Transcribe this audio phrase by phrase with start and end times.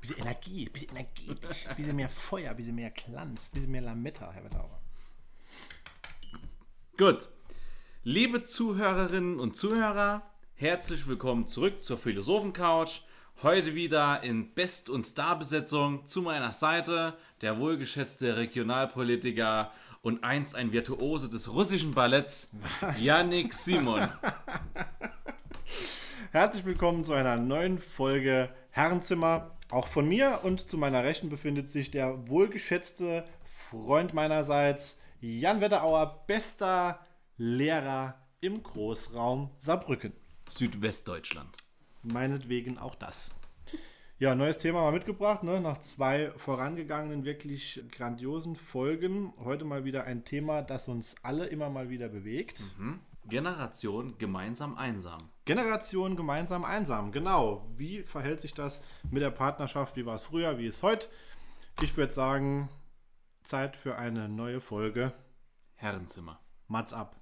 [0.00, 4.80] Bisschen Energie, bisschen energetisch, bisschen mehr Feuer, bisschen mehr Glanz, bisschen mehr Lametta, Herr Wetterauer.
[6.96, 7.28] Gut.
[8.04, 10.22] Liebe Zuhörerinnen und Zuhörer,
[10.54, 13.00] herzlich willkommen zurück zur Philosophen-Couch.
[13.42, 19.72] Heute wieder in Best- und Starbesetzung zu meiner Seite der wohlgeschätzte Regionalpolitiker
[20.02, 22.52] und einst ein Virtuose des russischen Balletts,
[22.98, 24.08] Yannick Simon.
[26.30, 29.56] Herzlich willkommen zu einer neuen Folge Herrenzimmer.
[29.70, 36.24] Auch von mir und zu meiner Rechten befindet sich der wohlgeschätzte Freund meinerseits, Jan Wetterauer,
[36.26, 37.00] bester
[37.38, 40.12] Lehrer im Großraum Saarbrücken.
[40.50, 41.56] Südwestdeutschland.
[42.02, 43.30] Meinetwegen auch das.
[44.18, 45.62] Ja, neues Thema mal mitgebracht, ne?
[45.62, 49.32] nach zwei vorangegangenen, wirklich grandiosen Folgen.
[49.42, 52.60] Heute mal wieder ein Thema, das uns alle immer mal wieder bewegt.
[53.28, 55.18] Generation gemeinsam einsam.
[55.44, 57.70] Generation gemeinsam einsam, genau.
[57.76, 59.96] Wie verhält sich das mit der Partnerschaft?
[59.96, 60.58] Wie war es früher?
[60.58, 61.08] Wie ist heute?
[61.82, 62.70] Ich würde sagen,
[63.42, 65.12] Zeit für eine neue Folge.
[65.74, 66.40] Herrenzimmer.
[66.66, 67.20] Mats ab.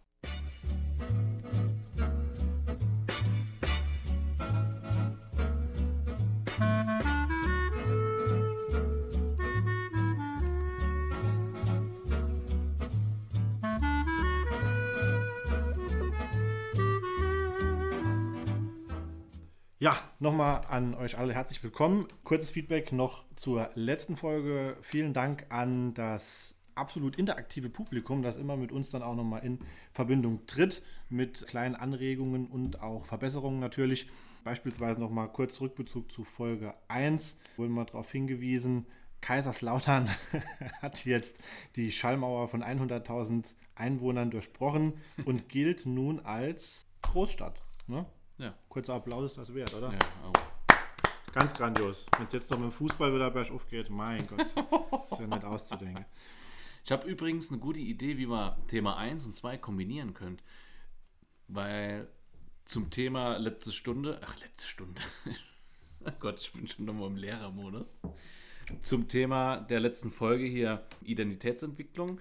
[19.78, 22.08] Ja, nochmal an euch alle herzlich willkommen.
[22.24, 24.78] Kurzes Feedback noch zur letzten Folge.
[24.80, 29.58] Vielen Dank an das absolut interaktive Publikum, das immer mit uns dann auch nochmal in
[29.92, 34.08] Verbindung tritt, mit kleinen Anregungen und auch Verbesserungen natürlich.
[34.44, 38.86] Beispielsweise nochmal kurz Rückbezug zu Folge 1, wurden wir darauf hingewiesen,
[39.20, 40.08] Kaiserslautern
[40.80, 41.36] hat jetzt
[41.76, 44.94] die Schallmauer von 100.000 Einwohnern durchbrochen
[45.26, 47.62] und gilt nun als Großstadt.
[47.88, 48.06] Ne?
[48.38, 48.54] Ja.
[48.68, 49.92] Kurzer Applaus ist das wert, oder?
[49.92, 50.32] ja oh.
[51.32, 52.06] Ganz grandios.
[52.16, 55.44] Wenn es jetzt noch mit dem Fußball wieder bergauf geht, mein Gott, ist ja nicht
[55.44, 56.06] auszudenken.
[56.84, 60.42] Ich habe übrigens eine gute Idee, wie man Thema 1 und 2 kombinieren könnt.
[61.48, 62.08] Weil
[62.64, 65.00] zum Thema letzte Stunde, ach, letzte Stunde.
[66.04, 67.94] oh Gott, ich bin schon nochmal im Lehrermodus.
[68.82, 72.20] Zum Thema der letzten Folge hier Identitätsentwicklung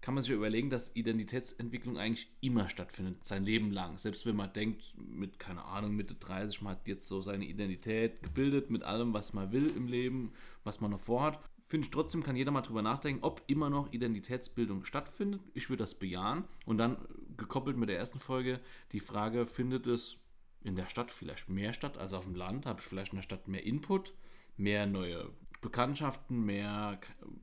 [0.00, 3.98] kann man sich überlegen, dass Identitätsentwicklung eigentlich immer stattfindet, sein Leben lang.
[3.98, 8.22] Selbst wenn man denkt, mit, keine Ahnung, Mitte 30, man hat jetzt so seine Identität
[8.22, 10.32] gebildet mit allem, was man will im Leben,
[10.64, 11.38] was man noch vorhat.
[11.64, 15.42] Finde ich trotzdem, kann jeder mal drüber nachdenken, ob immer noch Identitätsbildung stattfindet.
[15.54, 16.44] Ich würde das bejahen.
[16.64, 16.96] Und dann
[17.36, 18.58] gekoppelt mit der ersten Folge
[18.92, 20.16] die Frage, findet es
[20.62, 22.66] in der Stadt vielleicht mehr statt als auf dem Land?
[22.66, 24.14] Habe ich vielleicht in der Stadt mehr Input,
[24.56, 25.30] mehr neue
[25.60, 26.98] Bekanntschaften, mehr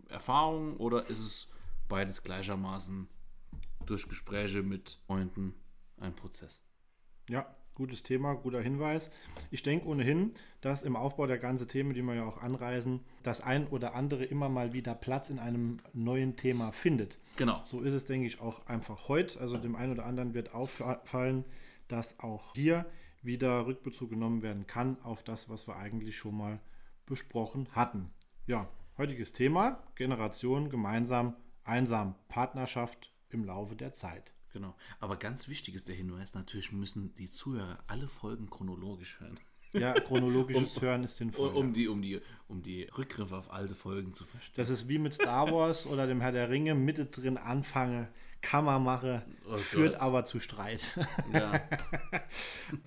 [0.09, 1.47] Erfahrungen oder ist es
[1.87, 3.07] beides gleichermaßen
[3.85, 5.53] durch Gespräche mit Freunden
[5.97, 6.61] ein Prozess?
[7.29, 9.11] Ja, gutes Thema, guter Hinweis.
[9.51, 10.31] Ich denke ohnehin,
[10.61, 14.25] dass im Aufbau der ganzen Themen, die wir ja auch anreisen, das ein oder andere
[14.25, 17.19] immer mal wieder Platz in einem neuen Thema findet.
[17.35, 17.61] Genau.
[17.65, 19.39] So ist es, denke ich, auch einfach heute.
[19.39, 21.45] Also dem einen oder anderen wird auffallen,
[21.87, 22.85] dass auch hier
[23.21, 26.59] wieder Rückbezug genommen werden kann auf das, was wir eigentlich schon mal
[27.05, 28.09] besprochen hatten.
[28.47, 31.35] Ja, heutiges Thema, Generation gemeinsam,
[31.67, 34.33] einsam, Partnerschaft im Laufe der Zeit.
[34.53, 34.75] Genau.
[34.99, 39.39] Aber ganz wichtig ist der Hinweis, natürlich müssen die Zuhörer alle Folgen chronologisch hören.
[39.73, 41.49] Ja, chronologisches Hören ist sinnvoll.
[41.49, 44.55] Um, um, die, um, die, um die Rückgriffe auf alte Folgen zu verstehen.
[44.55, 48.07] Das ist wie mit Star Wars oder dem Herr der Ringe, Mitte drin anfange,
[48.41, 50.97] Kammer mache, Oh führt aber zu Streit.
[51.33, 51.61] Ja.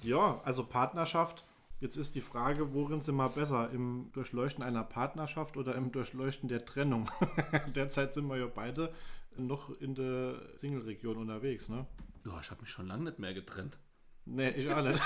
[0.03, 1.45] Ja, also Partnerschaft.
[1.81, 3.71] Jetzt ist die Frage, worin sind wir besser?
[3.71, 7.11] Im Durchleuchten einer Partnerschaft oder im Durchleuchten der Trennung?
[7.75, 8.93] Derzeit sind wir ja beide
[9.39, 11.87] noch in der Single-Region unterwegs, ne?
[12.27, 13.79] ja, ich habe mich schon lange nicht mehr getrennt.
[14.27, 15.03] Nee, ich auch nicht.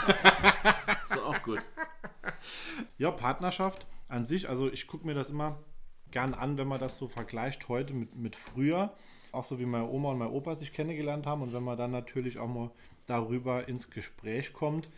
[1.04, 1.60] Ist auch gut.
[2.98, 5.60] Ja, Partnerschaft an sich, also ich gucke mir das immer
[6.10, 8.96] gern an, wenn man das so vergleicht heute mit, mit früher.
[9.30, 11.42] Auch so wie meine Oma und mein Opa sich kennengelernt haben.
[11.42, 12.70] Und wenn man dann natürlich auch mal
[13.06, 14.88] darüber ins Gespräch kommt,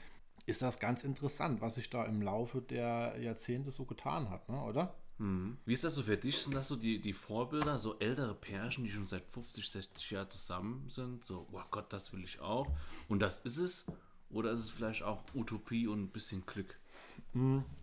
[0.46, 4.60] ist das ganz interessant, was sich da im Laufe der Jahrzehnte so getan hat, ne?
[4.62, 4.94] oder?
[5.18, 5.56] Mhm.
[5.64, 6.38] Wie ist das so für dich?
[6.38, 10.28] Sind das so die, die Vorbilder, so ältere Pärchen, die schon seit 50, 60 Jahren
[10.28, 11.24] zusammen sind?
[11.24, 12.68] So, oh Gott, das will ich auch.
[13.08, 13.86] Und das ist es?
[14.30, 16.78] Oder ist es vielleicht auch Utopie und ein bisschen Glück?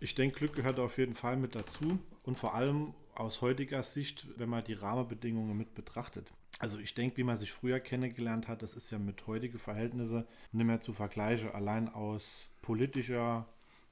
[0.00, 1.98] Ich denke, Glück gehört auf jeden Fall mit dazu.
[2.22, 6.32] Und vor allem aus heutiger Sicht, wenn man die Rahmenbedingungen mit betrachtet.
[6.58, 10.24] Also ich denke, wie man sich früher kennengelernt hat, das ist ja mit heutigen Verhältnissen
[10.52, 11.50] nicht mehr zu vergleichen.
[11.50, 13.46] Allein aus politischer,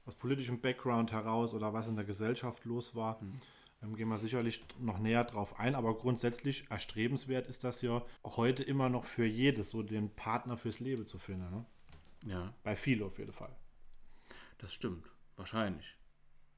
[0.07, 3.21] aus politischem Background heraus oder was in der Gesellschaft los war,
[3.83, 5.75] ähm, gehen wir sicherlich noch näher drauf ein.
[5.75, 10.79] Aber grundsätzlich erstrebenswert ist das ja heute immer noch für jedes, so den Partner fürs
[10.79, 11.51] Leben zu finden.
[11.51, 11.65] Ne?
[12.25, 13.55] Ja, Bei vielen auf jeden Fall.
[14.57, 15.07] das stimmt.
[15.35, 15.95] Wahrscheinlich.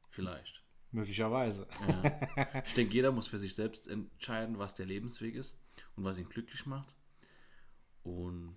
[0.09, 0.63] Vielleicht.
[0.91, 1.67] Möglicherweise.
[1.85, 2.63] Ja.
[2.65, 5.57] Ich denke, jeder muss für sich selbst entscheiden, was der Lebensweg ist
[5.97, 6.95] und was ihn glücklich macht.
[8.03, 8.55] Und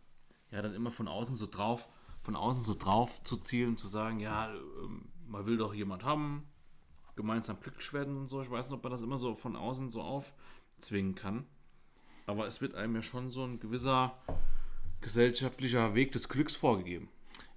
[0.53, 1.89] ja, dann immer von außen so drauf,
[2.29, 6.47] von außen so drauf zu zielen, zu sagen, ja, ähm, man will doch jemand haben,
[7.17, 8.43] gemeinsam glücklich werden und so.
[8.43, 11.47] Ich weiß nicht, ob man das immer so von außen so aufzwingen kann.
[12.27, 14.19] Aber es wird einem ja schon so ein gewisser
[15.01, 17.09] gesellschaftlicher Weg des Glücks vorgegeben.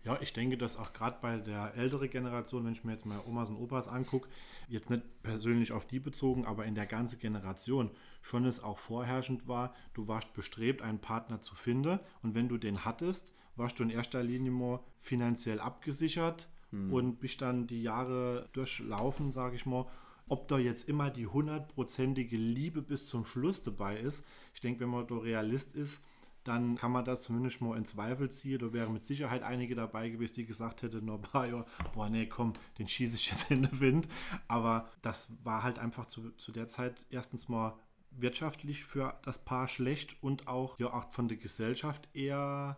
[0.06, 3.22] Ja, ich denke, dass auch gerade bei der älteren Generation, wenn ich mir jetzt mal
[3.28, 4.30] Omas und Opas angucke,
[4.70, 7.92] jetzt nicht persönlich auf die bezogen, aber in der ganzen Generation
[8.22, 12.58] schon es auch vorherrschend war, du warst bestrebt, einen Partner zu finden und wenn du
[12.58, 16.92] den hattest, warst du in erster Linie mal finanziell abgesichert hm.
[16.92, 19.86] und bist dann die Jahre durchlaufen, sage ich mal,
[20.28, 24.24] ob da jetzt immer die hundertprozentige Liebe bis zum Schluss dabei ist.
[24.54, 26.00] Ich denke, wenn man da Realist ist,
[26.44, 28.60] dann kann man das zumindest mal in Zweifel ziehen.
[28.60, 31.20] Da wären mit Sicherheit einige dabei gewesen, die gesagt hätten, no,
[31.94, 34.08] boah, nee, komm, den schieße ich jetzt in den Wind.
[34.48, 37.78] Aber das war halt einfach zu, zu der Zeit erstens mal
[38.12, 42.78] wirtschaftlich für das Paar schlecht und auch, ja, auch von der Gesellschaft eher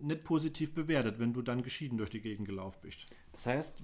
[0.00, 3.06] nicht positiv bewertet, wenn du dann geschieden durch die Gegend gelaufen bist.
[3.32, 3.82] Das heißt,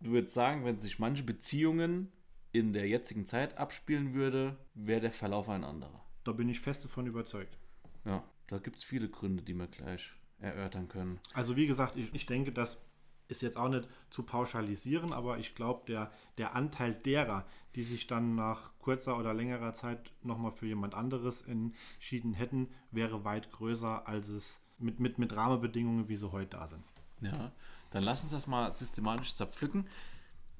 [0.00, 2.10] du würdest sagen, wenn sich manche Beziehungen
[2.52, 6.04] in der jetzigen Zeit abspielen würde, wäre der Verlauf ein anderer.
[6.24, 7.58] Da bin ich fest davon überzeugt.
[8.04, 11.20] Ja, da gibt es viele Gründe, die wir gleich erörtern können.
[11.34, 12.84] Also wie gesagt, ich, ich denke, das
[13.28, 18.06] ist jetzt auch nicht zu pauschalisieren, aber ich glaube, der, der Anteil derer, die sich
[18.06, 24.06] dann nach kurzer oder längerer Zeit nochmal für jemand anderes entschieden hätten, wäre weit größer,
[24.06, 26.82] als es mit, mit, mit Rahmenbedingungen, wie sie heute da sind.
[27.20, 27.52] Ja,
[27.90, 29.86] dann lass uns das mal systematisch zerpflücken.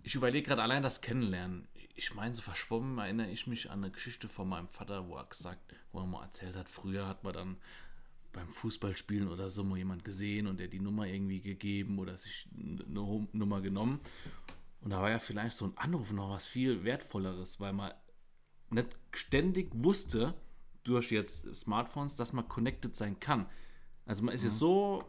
[0.04, 3.92] Ich überlege gerade allein das Kennenlernen ich meine, so verschwommen erinnere ich mich an eine
[3.92, 5.60] Geschichte von meinem Vater, wo er gesagt,
[5.92, 7.56] wo er mal erzählt hat, früher hat man dann
[8.32, 12.48] beim Fußballspielen oder so mal jemand gesehen und der die Nummer irgendwie gegeben oder sich
[12.56, 14.00] eine Nummer genommen.
[14.80, 17.92] Und da war ja vielleicht so ein Anruf noch was viel wertvolleres, weil man
[18.70, 20.34] nicht ständig wusste
[20.82, 23.46] durch jetzt Smartphones, dass man connected sein kann.
[24.06, 24.48] Also man ist mhm.
[24.48, 25.04] ja so,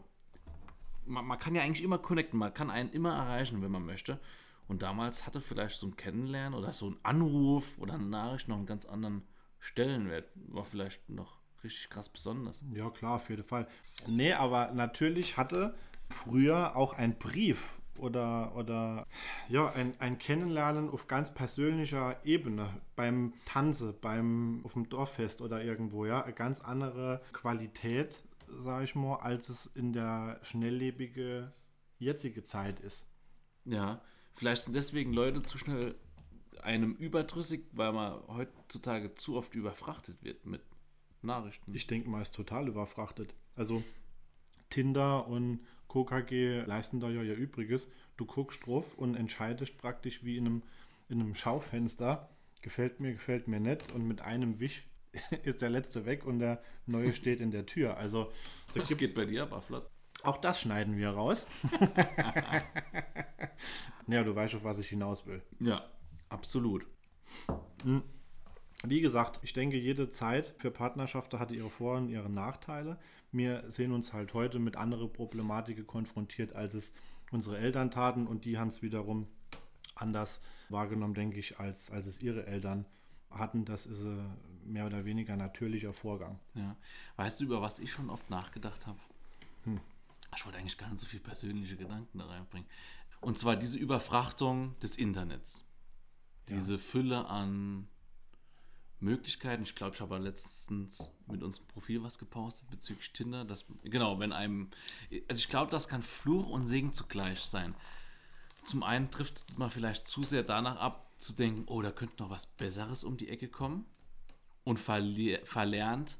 [1.06, 4.20] man, man, kann ja eigentlich immer connecten, man kann einen immer erreichen, wenn man möchte.
[4.66, 8.56] Und damals hatte vielleicht so ein Kennenlernen oder so ein Anruf oder eine Nachricht noch
[8.56, 9.22] einen ganz anderen
[9.60, 10.30] Stellenwert.
[10.34, 12.62] War vielleicht noch richtig krass besonders.
[12.72, 13.66] Ja, klar, auf jeden Fall.
[14.06, 15.74] Nee, aber natürlich hatte
[16.08, 19.06] früher auch ein Brief oder, oder
[19.48, 25.62] ja, ein, ein Kennenlernen auf ganz persönlicher Ebene beim Tanze, beim auf dem Dorffest oder
[25.62, 31.52] irgendwo, ja, eine ganz andere Qualität, sage ich mal, als es in der schnelllebige
[31.98, 33.06] jetzige Zeit ist.
[33.64, 34.02] Ja,
[34.34, 35.94] Vielleicht sind deswegen Leute zu schnell
[36.62, 40.62] einem überdrüssig, weil man heutzutage zu oft überfrachtet wird mit
[41.22, 41.74] Nachrichten.
[41.74, 43.34] Ich denke mal, es ist total überfrachtet.
[43.54, 43.82] Also
[44.70, 47.88] Tinder und KKG leisten da ja ihr Übriges.
[48.16, 50.62] Du guckst drauf und entscheidest praktisch wie in einem,
[51.08, 52.28] in einem Schaufenster,
[52.60, 53.92] gefällt mir, gefällt mir nicht.
[53.92, 54.84] Und mit einem Wisch
[55.44, 57.96] ist der letzte weg und der neue steht in der Tür.
[57.96, 58.30] Also
[58.74, 59.88] das geht bei dir aber flott.
[60.22, 61.46] Auch das schneiden wir raus.
[64.06, 65.42] ja, du weißt, auf was ich hinaus will.
[65.60, 65.84] Ja,
[66.28, 66.86] absolut.
[67.82, 68.02] Hm.
[68.86, 72.98] Wie gesagt, ich denke, jede Zeit für Partnerschaften hatte ihre Vor- und ihre Nachteile.
[73.32, 76.92] Wir sehen uns halt heute mit anderen Problematiken konfrontiert, als es
[77.30, 79.26] unsere Eltern taten und die haben es wiederum
[79.94, 82.86] anders wahrgenommen, denke ich, als, als es ihre Eltern
[83.38, 83.64] hatten.
[83.64, 86.38] Das ist ein mehr oder weniger natürlicher Vorgang.
[86.54, 86.76] Ja.
[87.16, 88.98] Weißt du, über was ich schon oft nachgedacht habe?
[89.64, 89.80] Hm.
[90.36, 92.68] Ich wollte eigentlich gar nicht so viel persönliche Gedanken da reinbringen.
[93.20, 95.64] Und zwar diese Überfrachtung des Internets.
[96.48, 96.78] Diese ja.
[96.78, 97.88] Fülle an
[99.00, 99.62] Möglichkeiten.
[99.62, 103.44] Ich glaube, ich habe letztens mit unserem Profil was gepostet bezüglich Tinder.
[103.44, 104.70] Dass, genau, wenn einem.
[105.28, 107.74] Also ich glaube, das kann Fluch und Segen zugleich sein.
[108.64, 112.30] Zum einen trifft man vielleicht zu sehr danach ab, zu denken, oh, da könnte noch
[112.30, 113.84] was Besseres um die Ecke kommen.
[114.64, 116.18] Und verle verlernt,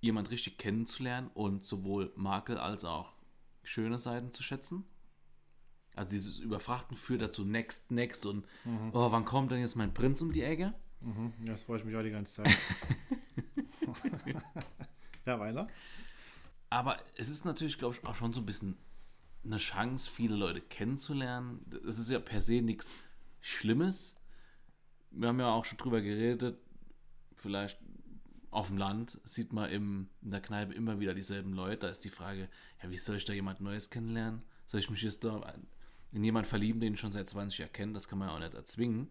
[0.00, 3.12] jemand richtig kennenzulernen und sowohl Makel als auch
[3.64, 4.84] schöne Seiten zu schätzen.
[5.96, 8.90] Also dieses Überfrachten führt dazu next, next und mhm.
[8.92, 10.74] oh, wann kommt denn jetzt mein Prinz um die Ecke?
[11.00, 11.32] Mhm.
[11.42, 12.56] Ja, das freue ich mich auch die ganze Zeit.
[15.26, 15.68] ja, weiter.
[16.70, 18.76] Aber es ist natürlich, glaube ich, auch schon so ein bisschen
[19.44, 21.64] eine Chance, viele Leute kennenzulernen.
[21.86, 22.96] Es ist ja per se nichts
[23.40, 24.16] Schlimmes.
[25.10, 26.58] Wir haben ja auch schon drüber geredet,
[27.34, 27.78] vielleicht
[28.50, 31.78] auf dem Land sieht man im, in der Kneipe immer wieder dieselben Leute.
[31.78, 32.48] Da ist die Frage,
[32.82, 34.42] ja, wie soll ich da jemand Neues kennenlernen?
[34.66, 35.54] Soll ich mich jetzt da
[36.12, 37.92] in jemanden verlieben, den ich schon seit 20 Jahren kenne?
[37.92, 39.08] Das kann man ja auch nicht erzwingen.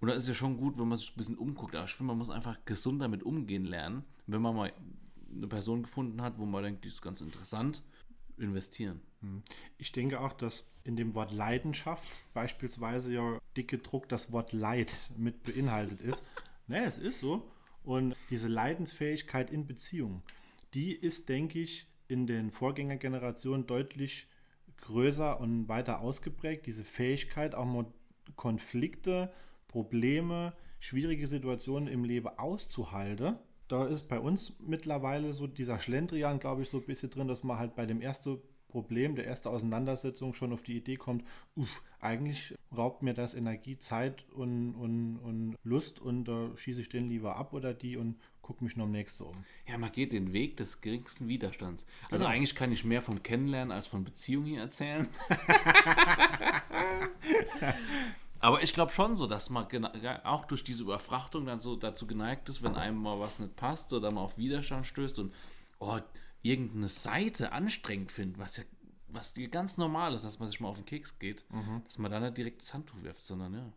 [0.00, 1.74] Und da ist ja schon gut, wenn man sich ein bisschen umguckt.
[1.74, 4.04] Aber ich finde, man muss einfach gesund damit umgehen lernen.
[4.26, 4.72] Wenn man mal
[5.30, 7.82] eine Person gefunden hat, wo man denkt, die ist ganz interessant,
[8.38, 9.00] investieren.
[9.78, 14.96] Ich denke auch, dass in dem Wort Leidenschaft beispielsweise ja dick gedruckt das Wort Leid
[15.16, 16.22] mit beinhaltet ist.
[16.66, 17.50] ne, es ist so.
[17.84, 20.22] Und diese Leidensfähigkeit in Beziehungen,
[20.74, 24.28] die ist, denke ich, in den Vorgängergenerationen deutlich
[24.78, 26.66] größer und weiter ausgeprägt.
[26.66, 27.86] Diese Fähigkeit, auch mal
[28.36, 29.32] Konflikte,
[29.66, 33.36] Probleme, schwierige Situationen im Leben auszuhalten.
[33.68, 37.42] Da ist bei uns mittlerweile so dieser Schlendrian, glaube ich, so ein bisschen drin, dass
[37.42, 41.24] man halt bei dem ersten Problem, der ersten Auseinandersetzung schon auf die Idee kommt,
[41.56, 46.88] uff, eigentlich raubt mir das Energie, Zeit und, und, und Lust und da schieße ich
[46.88, 49.44] den lieber ab oder die und gucke mich noch am nächsten um.
[49.66, 51.86] Ja, man geht den Weg des geringsten Widerstands.
[52.10, 52.34] Also Genau.
[52.36, 55.08] eigentlich kann ich mehr vom Kennenlernen als von Beziehungen hier erzählen.
[58.40, 59.66] Aber ich glaube schon so, dass man
[60.24, 63.92] auch durch diese Überfrachtung dann so dazu geneigt ist, wenn einem mal was nicht passt
[63.92, 65.34] oder man auf Widerstand stößt und
[65.80, 65.98] oh,
[66.48, 68.64] irgendeine Seite anstrengend findet, was ja
[69.10, 71.46] was ganz normal ist, dass man sich mal auf den Keks geht,
[71.84, 73.72] dass man dann nicht direkt das Handtuch wirft, sondern ja.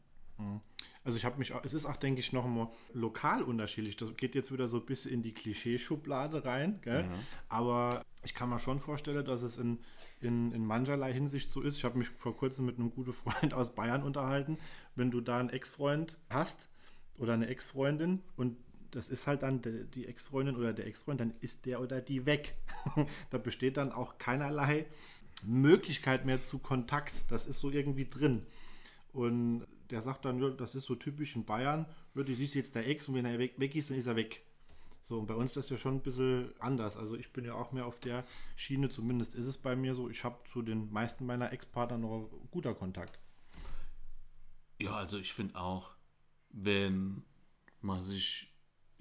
[1.04, 3.96] Also ich habe mich, auch- es ist auch, denke ich, noch mal lokal unterschiedlich.
[3.96, 7.04] Das geht jetzt wieder so ein bisschen in die Klischeeschublade rein, gell?
[7.48, 9.80] Aber ich kann mir schon vorstellen, dass es in,
[10.20, 11.78] in, in mancherlei Hinsicht so ist.
[11.78, 14.58] Ich habe mich vor kurzem mit einem guten Freund aus Bayern unterhalten.
[14.96, 16.70] Wenn du da einen Ex-Freund hast
[17.18, 18.58] oder eine Ex-Freundin und
[18.92, 19.62] das ist halt dann
[19.94, 22.56] die Ex-Freundin oder der Ex-Freund, dann ist der oder die weg.
[23.30, 24.86] da besteht dann auch keinerlei
[25.44, 27.30] Möglichkeit mehr zu Kontakt.
[27.30, 28.46] Das ist so irgendwie drin.
[29.14, 32.88] Und der sagt dann, das ist so typisch in Bayern, ja, du siehst jetzt der
[32.88, 34.44] Ex und wenn er weg, weg ist, dann ist er weg.
[35.02, 36.96] So, und bei uns ist das ja schon ein bisschen anders.
[36.96, 38.24] Also ich bin ja auch mehr auf der
[38.56, 42.30] Schiene, zumindest ist es bei mir so, ich habe zu den meisten meiner Ex-Partner noch
[42.52, 43.20] guter Kontakt.
[44.80, 45.92] Ja, also ich finde auch,
[46.50, 47.24] wenn
[47.82, 48.51] man sich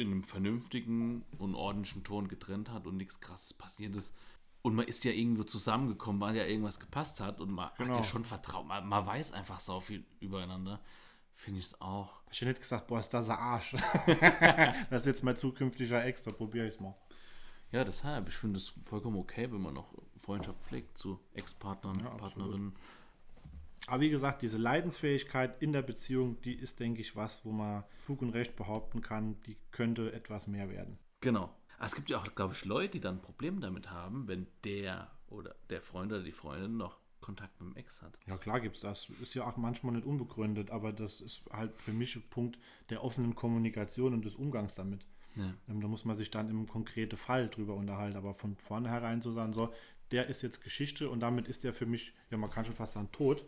[0.01, 4.15] in einem vernünftigen und ordentlichen Ton getrennt hat und nichts krasses passiert ist
[4.63, 7.97] und man ist ja irgendwo zusammengekommen, weil ja irgendwas gepasst hat und man hat Genau.
[7.97, 10.81] ja schon vertraut, man, man weiß einfach so viel übereinander,
[11.35, 12.21] finde ich es auch.
[12.31, 13.73] Ich hätte nicht gesagt, boah, ist das ein Arsch.
[14.91, 16.95] das ist jetzt mein zukünftiger Ex, da probiere ich es mal.
[17.73, 22.13] Ja, deshalb, ich finde es vollkommen okay, wenn man noch Freundschaft pflegt zu Ex-Partnern, Ja,
[22.13, 22.73] absolut.
[23.87, 27.85] Aber wie gesagt, diese Leidensfähigkeit in der Beziehung, die ist, denke ich, was, wo man
[28.05, 30.99] Fug und Recht behaupten kann, die könnte etwas mehr werden.
[31.21, 31.55] Genau.
[31.77, 34.47] Aber es gibt ja auch, glaube ich, Leute, die dann ein Problem damit haben, wenn
[34.65, 38.19] der oder der Freund oder die Freundin noch Kontakt mit dem Ex hat.
[38.27, 39.09] Ja, klar gibt es das.
[39.21, 42.59] Ist ja auch manchmal nicht unbegründet, aber das ist halt für mich ein Punkt
[42.89, 45.07] der offenen Kommunikation und des Umgangs damit.
[45.37, 45.55] Ja.
[45.69, 49.33] Ähm, da muss man sich dann im konkreten Fall drüber unterhalten, aber von vornherein zu
[49.33, 49.73] sagen, so,
[50.11, 52.95] der ist jetzt Geschichte und damit ist der für mich, ja, man kann schon fast
[52.95, 53.45] sagen, tot.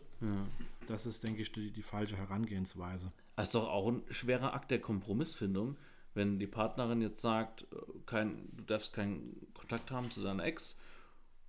[0.87, 3.11] Das ist, denke ich, die, die falsche Herangehensweise.
[3.35, 5.77] Es ist doch auch ein schwerer Akt der Kompromissfindung,
[6.13, 10.77] wenn die Partnerin jetzt sagt, äh, kein, du darfst keinen Kontakt haben zu deiner Ex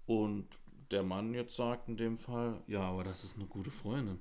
[0.06, 0.48] und
[0.90, 4.20] der Mann jetzt sagt in dem Fall, ja, aber das ist eine gute Freundin.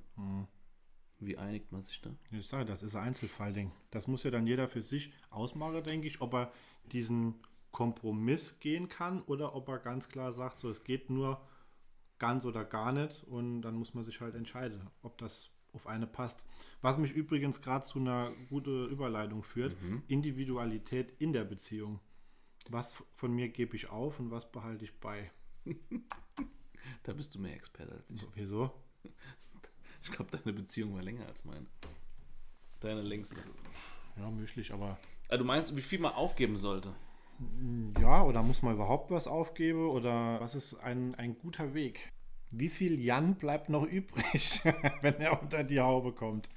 [1.20, 2.10] Wie einigt man sich da?
[2.32, 3.72] Ich sage, das ist ein Einzelfallding.
[3.92, 6.52] Das muss ja dann jeder für sich ausmachen, denke ich, ob er
[6.92, 7.36] diesen
[7.74, 11.42] Kompromiss gehen kann oder ob er ganz klar sagt, so es geht nur
[12.20, 16.08] ganz oder gar nicht und dann muss man sich halt entscheiden, ob das auf eine
[16.08, 16.46] passt.
[16.82, 19.76] Was mich übrigens gerade zu einer guten Überleitung führt,
[20.08, 22.00] Individualität in der Beziehung.
[22.70, 25.30] Was von mir gebe ich auf und was behalte ich bei?
[27.04, 28.22] Da bist du mehr Experte als ich.
[28.36, 28.70] Wieso?
[30.04, 31.66] Ich glaube, deine Beziehung war länger als meine.
[32.82, 33.42] Deine längste.
[34.18, 35.00] Ja, möglich, aber
[35.30, 36.94] Ah, du meinst, wie viel man aufgeben sollte?
[38.00, 39.90] Ja, oder muss man überhaupt was aufgeben?
[39.90, 42.12] Oder was ist ein, ein guter Weg?
[42.52, 44.62] Wie viel Jan bleibt noch übrig,
[45.02, 46.50] wenn er unter die Haube kommt?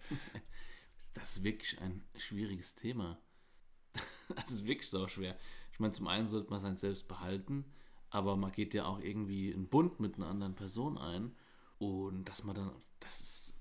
[1.14, 3.18] Das ist wirklich ein schwieriges Thema.
[4.34, 5.36] Das ist wirklich so schwer.
[5.72, 7.64] Ich meine, zum einen sollte man sein selbst behalten,
[8.10, 11.36] aber man geht ja auch irgendwie einen Bund mit einer anderen Person ein.
[11.78, 13.60] Und dass man dann, das ist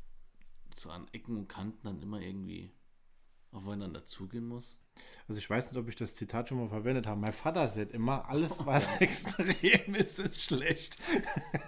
[0.76, 2.74] so an Ecken und Kanten dann immer irgendwie
[3.52, 4.80] aufeinander zugehen muss.
[5.28, 7.20] Also ich weiß nicht, ob ich das Zitat schon mal verwendet habe.
[7.20, 10.98] Mein Vater sagt immer, alles was extrem ist, ist schlecht.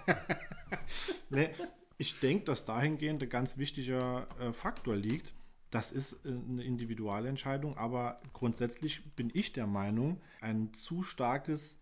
[1.30, 1.50] nee,
[1.98, 5.34] ich denke, dass dahingehend ein ganz wichtiger äh, Faktor liegt.
[5.70, 11.78] Das ist äh, eine Individualentscheidung, aber grundsätzlich bin ich der Meinung, ein zu starkes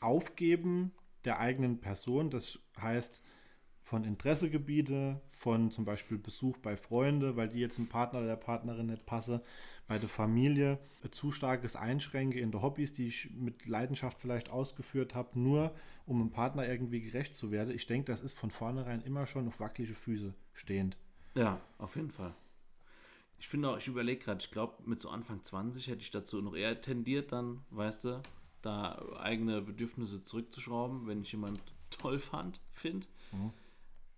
[0.00, 0.92] Aufgeben
[1.24, 3.20] der eigenen Person, das heißt
[3.82, 8.36] von Interessegebiete, von zum Beispiel Besuch bei Freunden, weil die jetzt dem Partner oder der
[8.36, 9.42] Partnerin nicht passe,
[9.88, 14.50] bei der Familie, ein zu starkes Einschränke in der Hobbys, die ich mit Leidenschaft vielleicht
[14.50, 15.74] ausgeführt habe, nur
[16.06, 17.74] um dem Partner irgendwie gerecht zu werden.
[17.74, 20.96] Ich denke, das ist von vornherein immer schon auf wackelige Füße stehend.
[21.34, 22.34] Ja, auf jeden Fall.
[23.38, 26.42] Ich finde auch, ich überlege gerade, ich glaube, mit so Anfang 20 hätte ich dazu
[26.42, 28.22] noch eher tendiert, dann, weißt du,
[28.62, 33.06] da eigene Bedürfnisse zurückzuschrauben, wenn ich jemand toll fand, finde.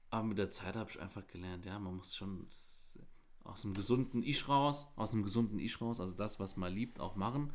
[0.08, 2.79] Aber mit der Zeit habe ich einfach gelernt, ja, man muss schon s-
[3.44, 7.00] aus dem gesunden Ich raus, aus dem gesunden Ich raus, also das, was man liebt,
[7.00, 7.52] auch machen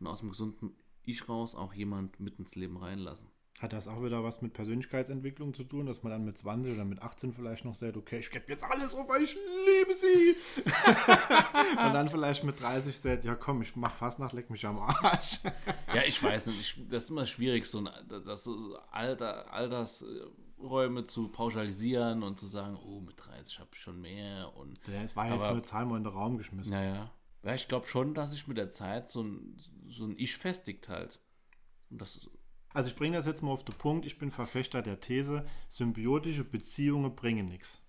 [0.00, 0.74] und aus dem gesunden
[1.04, 3.28] Ich raus auch jemand mit ins Leben reinlassen.
[3.62, 6.84] Hat das auch wieder was mit Persönlichkeitsentwicklung zu tun, dass man dann mit 20 oder
[6.84, 10.34] mit 18 vielleicht noch sagt, okay, ich gebe jetzt alles auf, weil ich liebe sie.
[11.70, 14.80] Und dann vielleicht mit 30 sagt, ja komm, ich mach fast nach, leck mich am
[14.80, 15.42] Arsch.
[15.94, 19.52] Ja, ich weiß nicht, ich, das ist immer schwierig, so ein, das so Alter,
[20.66, 25.16] Altersräume zu pauschalisieren und zu sagen, oh, mit 30 habe ich schon mehr und Das
[25.16, 26.72] war jetzt Aber- nur eine Zahl mal in den Raum geschmissen.
[26.72, 27.10] Naja.
[27.42, 30.88] Ja, ich glaube schon, dass sich mit der Zeit so ein, so ein Ich festigt
[30.88, 31.20] halt.
[31.90, 32.28] Und das,
[32.72, 36.44] Also ich bringe das jetzt mal auf den Punkt, ich bin Verfechter der These, symbiotische
[36.44, 37.82] Beziehungen bringen nichts.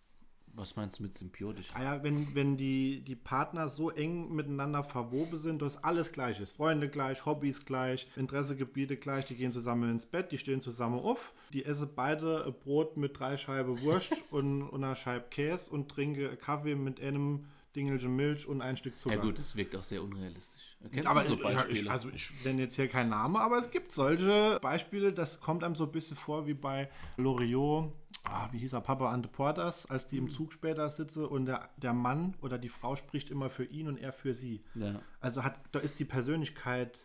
[0.56, 1.68] Was meinst du mit symbiotisch?
[1.74, 6.40] Ah ja, wenn, wenn die, die Partner so eng miteinander verwoben sind, dass alles gleich
[6.40, 6.56] ist.
[6.56, 11.34] Freunde gleich, Hobbys gleich, Interessegebiete gleich, die gehen zusammen ins Bett, die stehen zusammen auf,
[11.54, 16.38] die essen beide Brot mit drei Scheiben Wurst und, und einer Scheibe Käse und trinken
[16.38, 17.46] Kaffee mit einem
[17.76, 19.16] Dingelche Milch und ein Stück Zucker.
[19.16, 20.73] Ja gut, das wirkt auch sehr unrealistisch.
[20.92, 21.36] Kennst aber so
[21.70, 25.64] ich- also ich nenne jetzt hier keinen Namen, aber es gibt solche Beispiele, das kommt
[25.64, 27.94] einem so ein bisschen vor wie bei Loriot,
[28.26, 31.70] ah, wie hieß er, Papa Ante Portas, als die im Zug später sitze und der,
[31.78, 34.64] der Mann oder die Frau spricht immer für ihn und er für sie.
[34.76, 35.02] ja.
[35.22, 37.00] Also hat, da ist die Persönlichkeit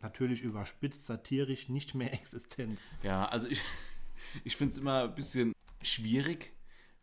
[0.00, 2.78] natürlich überspitzt, satirisch nicht mehr existent.
[3.02, 3.60] ja, also ich,
[4.44, 6.52] ich finde es immer ein bisschen schwierig,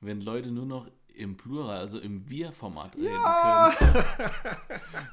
[0.02, 3.22] wenn Leute nur noch im Plural, also im Wir-Format reden
[3.78, 4.06] können.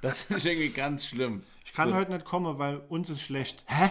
[0.02, 1.42] Das finde ich irgendwie ganz schlimm.
[1.64, 3.62] Ich kann so, heute nicht kommen, weil uns ist schlecht.
[3.66, 3.90] Hä?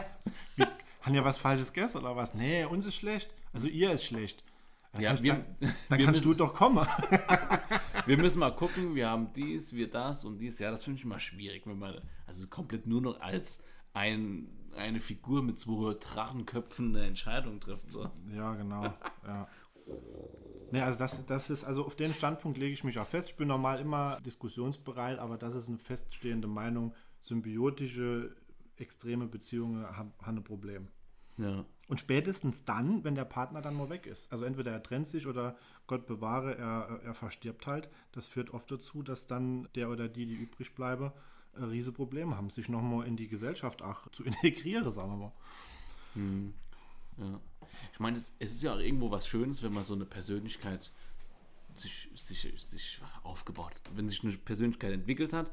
[0.55, 0.65] Wie,
[1.01, 2.33] haben ja was Falsches gegessen oder was?
[2.33, 3.33] Nee, uns ist schlecht.
[3.53, 4.43] Also ihr ist schlecht.
[4.91, 5.45] Dann Ja, kannst, wir- dann,
[5.89, 6.87] dann wir kannst du müssen- doch kommen.
[8.05, 10.57] Wir müssen mal gucken, wir haben dies, wir das und dies.
[10.57, 13.63] Ja, das finde ich immer schwierig, wenn man also komplett nur noch als
[13.93, 17.91] ein, eine Figur mit zwei Drachenköpfen eine Entscheidung trifft.
[17.91, 18.09] So.
[18.33, 18.85] Ja, genau.
[19.27, 19.47] Ja.
[20.71, 23.29] Nee, also das, das ist, also auf den Standpunkt lege ich mich auch fest.
[23.29, 26.93] Ich bin normal immer diskussionsbereit, aber das ist eine feststehende Meinung.
[27.19, 28.35] Symbiotische,
[28.77, 30.87] extreme Beziehungen haben, haben ein Problem.
[31.37, 31.65] Ja.
[31.87, 34.31] Und spätestens dann, wenn der Partner dann mal weg ist.
[34.31, 37.89] Also entweder er trennt sich oder Gott bewahre, er, er verstirbt halt.
[38.11, 41.13] Das führt oft dazu, dass dann der oder die, die übrig bleibe,
[41.59, 45.33] riese Probleme haben, sich nochmal in die Gesellschaft auch zu integrieren, sagen wir mal.
[47.19, 47.39] Ja.
[47.93, 50.91] Ich meine, es, es ist ja auch irgendwo was Schönes, wenn man so eine Persönlichkeit
[51.75, 53.95] sich, sich, sich aufgebaut hat.
[53.95, 55.51] Wenn sich eine Persönlichkeit entwickelt hat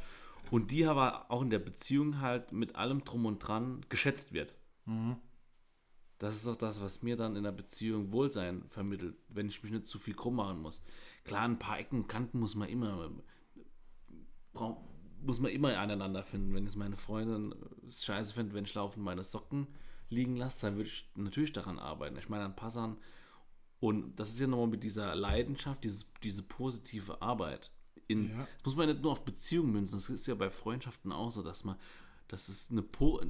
[0.51, 4.57] und die aber auch in der Beziehung halt mit allem Drum und Dran geschätzt wird.
[6.19, 9.73] Das ist auch das, was mir dann in der Beziehung Wohlsein vermittelt, wenn ich mich
[9.73, 10.83] nicht zu viel krumm machen muss.
[11.25, 13.11] Klar, ein paar Ecken und Kanten muss man immer
[15.23, 16.55] muss man immer aneinander finden.
[16.55, 17.55] Wenn jetzt meine Freundin
[17.87, 19.67] es scheiße findet, wenn ich laufend meine Socken
[20.09, 22.17] liegen lasse, dann würde ich natürlich daran arbeiten.
[22.17, 22.99] Ich meine, an Passern.
[23.81, 27.71] Und das ist ja nochmal mit dieser Leidenschaft, dieses, diese positive Arbeit.
[28.09, 28.49] In, Ja.
[28.59, 29.97] Das muss man nicht nur auf Beziehungen münzen.
[29.97, 31.77] Das ist ja bei Freundschaften auch so, dass man,
[32.29, 33.21] das ist eine po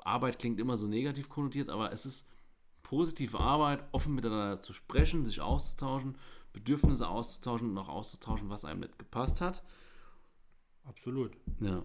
[0.00, 2.28] Arbeit klingt immer so negativ konnotiert, aber es ist
[2.82, 6.16] positive Arbeit, offen miteinander zu sprechen, sich auszutauschen,
[6.52, 9.64] Bedürfnisse auszutauschen und auch auszutauschen, was einem nicht gepasst hat.
[10.84, 11.36] Absolut.
[11.60, 11.84] Ja.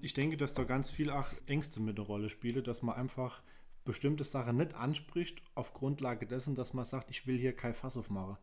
[0.00, 3.42] Ich denke, dass da ganz viel auch Ängste mit eine Rolle spielen, dass man einfach
[3.84, 7.96] bestimmte Sachen nicht anspricht, auf Grundlage dessen, dass man sagt, ich will hier kein Fass
[7.96, 8.36] aufmachen.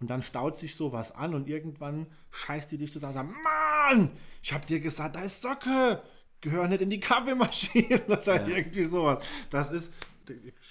[0.00, 4.10] Und dann staut sich sowas an und irgendwann scheißt die dich zusammen und sagt, Mann,
[4.42, 6.02] ich hab dir gesagt, da ist Socke,
[6.40, 9.22] gehör nicht in die Kaffeemaschine oder irgendwie sowas.
[9.50, 9.92] Das ist,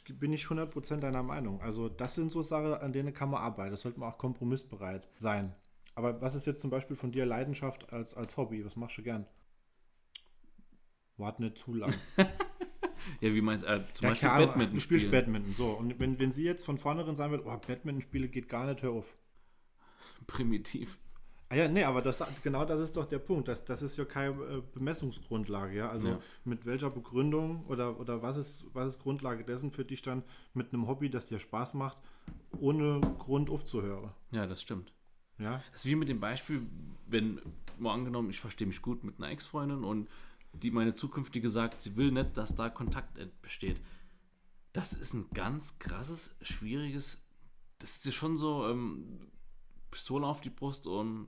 [0.07, 1.61] bin ich 100% deiner Meinung.
[1.61, 3.71] Also das sind so Sachen, an denen kann man arbeiten.
[3.71, 5.53] Das sollte man auch kompromissbereit sein.
[5.93, 8.65] Aber was ist jetzt zum Beispiel von dir Leidenschaft als, als Hobby?
[8.65, 9.27] Was machst du gern?
[11.19, 11.93] Wart nicht zu lang.
[13.21, 13.69] Ja, wie meinst du?
[13.69, 15.23] Äh, zum Ja, Beispiel Ahnung, Badminton Du spielst spielen.
[15.23, 15.71] Badminton, so.
[15.71, 18.83] Und wenn, wenn sie jetzt von vornherein sagen wird, oh, Badminton spiele geht gar nicht,
[18.83, 19.17] hör auf.
[20.27, 20.97] Primitiv.
[21.51, 23.47] Ah ja, nee, aber das, genau das ist doch der Punkt.
[23.47, 25.89] Das, das ist ja keine äh, Bemessungsgrundlage, ja.
[25.89, 26.19] Also Ja.
[26.43, 30.21] mit welcher Begründung oder, oder was, ist, was ist Grundlage dessen für dich dann
[30.53, 31.97] mit einem Hobby, das dir Spaß macht,
[32.59, 34.11] ohne Grund aufzuhören?
[34.31, 34.93] Ja, das stimmt.
[35.39, 35.63] Ja.
[35.71, 36.61] Das ist wie mit dem Beispiel,
[37.07, 37.41] wenn,
[37.79, 40.07] mal angenommen, ich verstehe mich gut mit einer Ex-Freundin und
[40.53, 43.81] die meine zukünftige sagt, sie will nicht, dass da Kontakt besteht.
[44.73, 47.17] Das ist ein ganz krasses, schwieriges,
[47.79, 49.31] das ist ja schon so, ähm,
[49.91, 51.27] Pistole auf die Brust und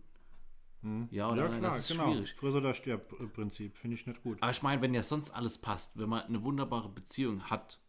[1.12, 2.12] ja oder ja, nein, klar, das ist genau.
[2.12, 2.34] schwierig.
[2.34, 4.42] Friss oder stirb Prinzip, finde ich nicht gut.
[4.42, 7.80] Aber ich meine, wenn ja sonst alles passt, wenn man eine wunderbare Beziehung hat,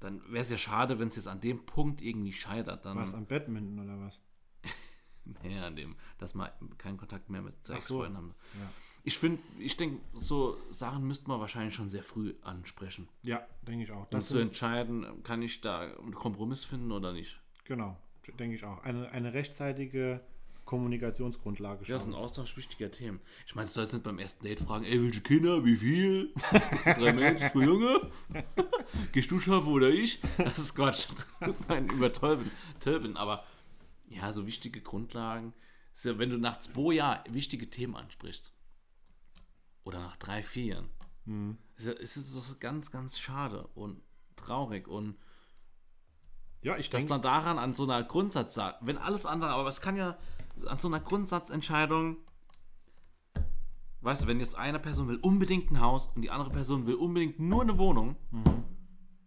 [0.00, 2.84] dann wäre es ja schade, wenn es jetzt an dem Punkt irgendwie scheitert.
[2.84, 4.20] Dann, Was am Badminton oder was?
[5.42, 8.04] Nee, an dem, dass man keinen Kontakt mehr mit zu Ach so.
[8.04, 8.34] Ex-Freunden haben.
[9.06, 13.06] Ich finde, ich denke, so Sachen müsste man wahrscheinlich schon sehr früh ansprechen.
[13.22, 14.02] Ja, denke ich auch.
[14.04, 17.38] Um Das zu sind, entscheiden, kann ich da einen Kompromiss finden oder nicht.
[17.64, 17.96] genau,
[18.38, 18.82] denke ich auch.
[18.82, 20.20] Eine, eine rechtzeitige
[20.64, 22.24] Kommunikationsgrundlage Ja, das ist ein schaffen.
[22.24, 23.20] Austausch wichtiger Themen.
[23.46, 26.32] Ich meine, du sollst nicht beim ersten Date fragen, ey, welche Kinder, wie viel?
[26.84, 28.10] Drei Mädchen, zwei Junge?
[29.12, 30.20] Gehst du schaffen oder ich?
[30.38, 31.08] Das ist Quatsch.
[31.68, 32.50] Nein, übertölpeln.
[32.80, 33.16] Tölpeln.
[33.18, 33.44] Aber
[34.08, 35.52] ja, so wichtige Grundlagen.
[36.02, 38.53] Ja, wenn du nach zwei Jahren wichtige Themen ansprichst,
[39.84, 40.90] oder nach drei, vier Jahren,
[41.26, 41.56] Mhm.
[41.76, 44.02] ist, ja, ist es doch ganz, ganz schade und
[44.36, 45.16] traurig und
[46.62, 49.80] Ja, ich dass denke, dann daran an so einer Grundsatz, wenn alles andere, aber es
[49.80, 50.18] kann ja
[50.66, 52.16] an so einer Grundsatzentscheidung,
[54.02, 56.94] weißt du, wenn jetzt eine Person will unbedingt ein Haus und die andere Person will
[56.96, 58.16] unbedingt nur eine Wohnung,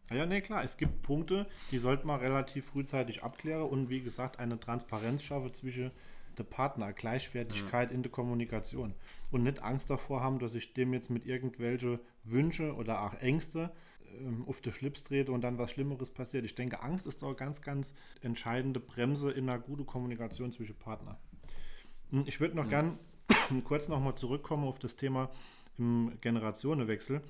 [0.10, 4.40] ja, nee, klar, es gibt Punkte, die sollte man relativ frühzeitig abklären und wie gesagt,
[4.40, 5.92] eine Transparenz schaffen zwischen
[6.38, 8.94] der Partner, Gleichwertigkeit in der Kommunikation
[9.32, 13.72] und nicht Angst davor haben, dass ich dem jetzt mit irgendwelche Wünsche oder auch Ängste
[14.20, 16.46] ähm, auf den Schlips trete und dann was Schlimmeres passiert.
[16.46, 21.18] Ich denke, Angst ist doch ganz, ganz entscheidende Bremse in einer guten Kommunikation zwischen Partnern.
[22.12, 23.00] Hm, Ich würde noch gern
[23.64, 25.30] kurz nochmal zurückkommen auf das Thema
[25.78, 27.22] im Generationenwechsel.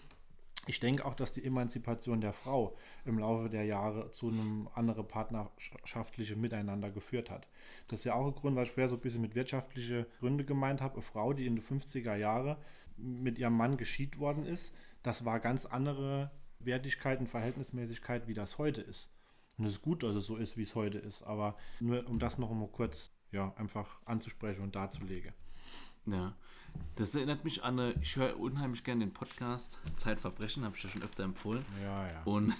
[0.67, 2.75] Ich denke auch, dass die Emanzipation der Frau
[3.05, 7.47] im Laufe der Jahre zu einem anderen partnerschaftlichen Miteinander geführt hat.
[7.87, 10.45] Das ist ja auch ein Grund, weil ich vorher so ein bisschen mit wirtschaftlichen Gründen
[10.45, 10.95] gemeint habe.
[10.95, 12.57] Eine Frau, die in den 50er Jahren
[12.97, 18.57] mit ihrem Mann geschieden worden ist, das war ganz andere Wertigkeit und Verhältnismäßigkeit, wie das
[18.57, 19.09] heute ist.
[19.57, 21.23] Und es ist gut, dass es so ist, wie es heute ist.
[21.23, 25.33] Aber nur um das noch mal kurz ja, einfach anzusprechen und darzulegen.
[26.05, 26.35] ja.
[26.95, 30.89] Das erinnert mich an eine, ich höre unheimlich gerne den Podcast Zeitverbrechen, habe ich ja
[30.89, 31.63] schon öfter empfohlen.
[31.81, 32.23] Ja, ja.
[32.23, 32.53] Und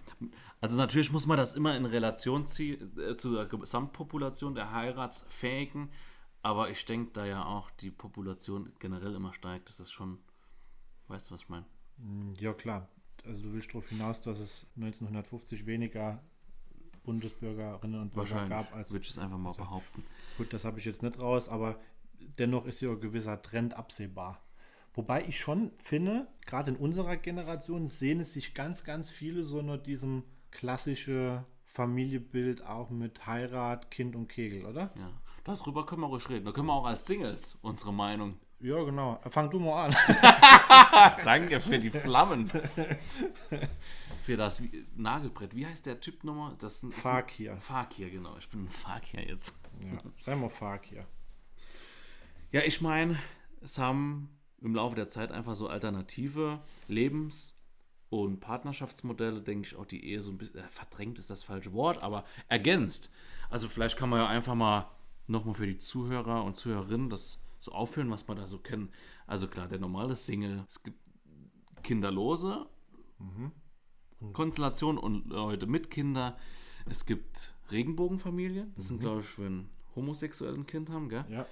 [0.60, 5.90] Also natürlich muss man das immer in Relation ziehen äh, zu der Gesamtpopulation der Heiratsfähigen,
[6.42, 10.20] aber ich denke, da ja auch die Population generell immer steigt, ist das schon,
[11.08, 11.66] weißt du, was ich meine?
[12.40, 12.90] Ja, klar.
[13.24, 16.22] Also du willst darauf hinaus, dass es 1950 weniger
[17.04, 20.04] Bundesbürgerinnen und Bürger gab als würde ich es einfach mal behaupten.
[20.38, 21.80] Gut, das habe ich jetzt nicht raus, aber
[22.40, 24.42] dennoch ist ja ein gewisser Trend absehbar.
[24.94, 29.62] Wobei ich schon finde, gerade in unserer Generation sehen es sich ganz, ganz viele so
[29.62, 34.94] nur diesem klassische Familienbild auch mit Heirat, Kind und Kegel, oder?
[34.96, 35.10] Ja,
[35.44, 36.46] darüber können wir ruhig reden.
[36.46, 38.38] Da können wir auch als Singles unsere Meinung.
[38.64, 39.20] Ja, genau.
[39.30, 39.96] Fang du mal an.
[41.26, 42.50] Danke für die Flammen.
[44.24, 44.62] für das
[44.96, 45.54] Nagelbrett.
[45.56, 46.56] Wie heißt der Typ nochmal?
[46.60, 47.58] Das ist ein, ist ein- Fakir.
[47.58, 48.38] Fakir, genau.
[48.38, 49.60] Ich bin ein Fakir jetzt.
[49.82, 51.06] Ja, sei mal Fakir.
[52.52, 53.20] Ja, ich meine,
[53.62, 54.30] es haben
[54.62, 57.56] im Laufe der Zeit einfach so alternative Lebens-
[58.10, 61.74] und Partnerschaftsmodelle, denke ich, auch die Ehe so ein bisschen, äh, verdrängt ist das falsche
[61.74, 63.12] Wort, aber ergänzt.
[63.50, 64.90] Also vielleicht kann man ja einfach mal
[65.28, 68.92] nochmal für die Zuhörer und Zuhörerinnen das so aufführen, was man da so kennen.
[69.26, 71.00] Also klar, der normale Single, es gibt
[71.84, 72.68] Kinderlose
[74.34, 76.34] Konstellation und Leute mit Kindern.
[76.86, 78.74] Es gibt Regenbogenfamilien.
[78.76, 81.26] Das sind, glaube ich, wenn Homosexuelle ein Kind haben, gell?
[81.30, 81.46] Ja.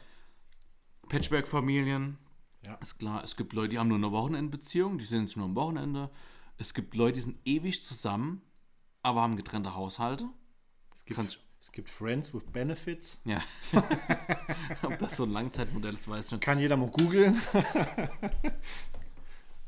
[1.10, 2.18] Patchwork-Familien.
[2.66, 2.76] Ja.
[2.76, 3.24] Ist klar.
[3.24, 6.10] Es gibt Leute, die haben nur eine Wochenendbeziehung, die sind jetzt nur am Wochenende.
[6.58, 8.42] Es gibt Leute, die sind ewig zusammen,
[9.02, 10.30] aber haben getrennte Haushalte.
[10.94, 13.20] Es gibt, Kannst- es gibt Friends with Benefits.
[13.24, 13.42] Ja.
[14.84, 16.42] Ob das so ein Langzeitmodell ist, weiß ich nicht.
[16.44, 17.42] Kann jeder mal googeln.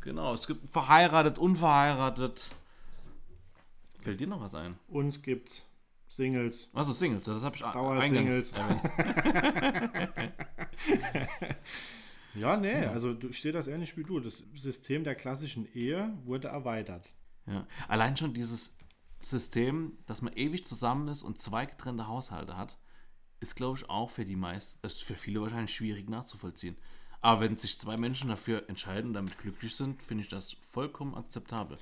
[0.02, 2.50] Genau, es gibt verheiratet, unverheiratet.
[4.02, 4.78] Fällt dir noch was ein?
[4.90, 5.64] Uns gibt
[6.10, 6.68] Singles.
[6.74, 8.54] Also Singles, das habe ich Dauersingles.
[8.54, 10.34] eingangs erwähnt.
[12.36, 14.20] Ja, nee, also ich sehe das ähnlich wie du.
[14.20, 17.14] Das System der klassischen Ehe wurde erweitert.
[17.46, 17.68] Ja.
[17.88, 18.76] Allein schon dieses
[19.26, 22.78] System, dass man ewig zusammen ist und zwei getrennte Haushalte hat,
[23.40, 26.78] ist, glaube ich, auch für die meisten, ist für viele wahrscheinlich schwierig nachzuvollziehen.
[27.22, 31.16] Aber wenn sich zwei Menschen dafür entscheiden und damit glücklich sind, finde ich das vollkommen
[31.16, 31.78] akzeptabel.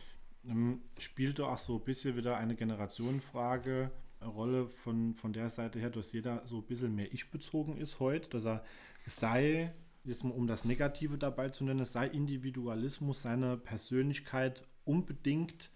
[0.48, 5.50] Ähm, spielt doch auch so ein bisschen wieder eine Generationenfrage eine Rolle von, von der
[5.50, 8.64] Seite her, dass jeder so ein bisschen mehr ich-bezogen ist heute, dass er
[9.08, 9.74] sei,
[10.04, 15.72] jetzt mal um das Negative dabei zu nennen, sei Individualismus, seine Persönlichkeit unbedingt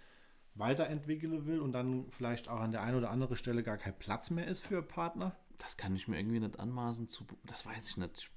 [0.56, 4.30] weiterentwickeln will und dann vielleicht auch an der einen oder anderen Stelle gar kein Platz
[4.30, 5.36] mehr ist für Partner.
[5.58, 7.26] Das kann ich mir irgendwie nicht anmaßen zu.
[7.44, 8.32] Das weiß ich nicht.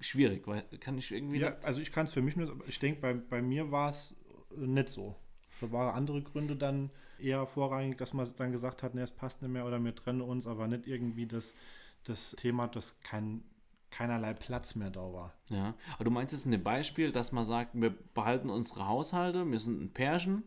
[0.00, 3.00] Schwierig, weil kann ich irgendwie Ja, also ich kann es für mich nur, ich denke,
[3.00, 4.14] bei, bei mir war es
[4.56, 5.16] äh, nicht so.
[5.60, 9.42] Da waren andere Gründe dann eher vorrangig, dass man dann gesagt hat, ne, es passt
[9.42, 11.54] nicht mehr oder wir trennen uns, aber nicht irgendwie das,
[12.04, 13.42] das Thema, dass kein,
[13.90, 15.32] keinerlei Platz mehr da war.
[15.48, 15.74] Ja.
[15.94, 19.60] Aber du meinst jetzt in dem Beispiel, dass man sagt, wir behalten unsere Haushalte, wir
[19.60, 20.44] sind ein Pärchen,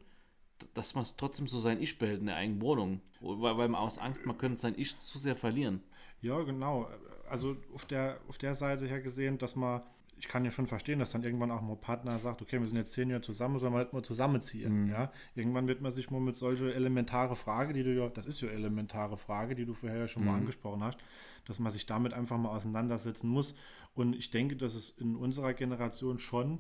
[0.74, 3.02] dass man trotzdem so sein Ich behält in der eigenen Wohnung.
[3.22, 5.82] Weil, weil man aus Angst, man könnte sein Ich zu sehr verlieren.
[6.22, 6.90] Ja, genau.
[7.30, 9.82] Also auf der, auf der Seite her gesehen, dass man,
[10.18, 12.68] ich kann ja schon verstehen, dass dann irgendwann auch mal ein Partner sagt, okay, wir
[12.68, 14.88] sind jetzt zehn Jahre zusammen, sollen wir halt mal zusammenziehen.
[14.90, 15.12] Ja?
[15.36, 18.50] Irgendwann wird man sich mal mit solche elementare Frage, die du ja, das ist ja
[18.50, 21.00] elementare Frage, die du vorher ja schon mal angesprochen hast,
[21.46, 23.56] dass man sich damit einfach mal auseinandersetzen muss.
[23.94, 26.60] Und ich denke, dass es in unserer Generation schon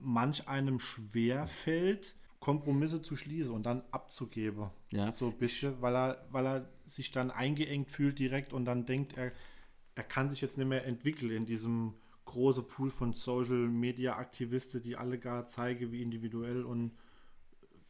[0.00, 4.70] manch einem schwer fällt, Kompromisse zu schließen und dann abzugeben.
[4.90, 5.12] Ja.
[5.12, 9.16] So ein bisschen, weil er, weil er sich dann eingeengt fühlt direkt und dann denkt,
[9.16, 9.32] er,
[9.94, 14.80] er kann sich jetzt nicht mehr entwickeln in diesem großen Pool von Social Media Aktivisten,
[14.82, 16.92] die alle gar zeigen, wie individuell und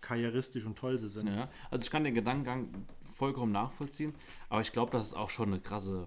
[0.01, 1.29] karrieristisch und toll sie sind.
[1.29, 1.49] Ja.
[1.71, 4.15] Also ich kann den Gedankengang vollkommen nachvollziehen,
[4.49, 6.07] aber ich glaube, das ist auch schon eine krasse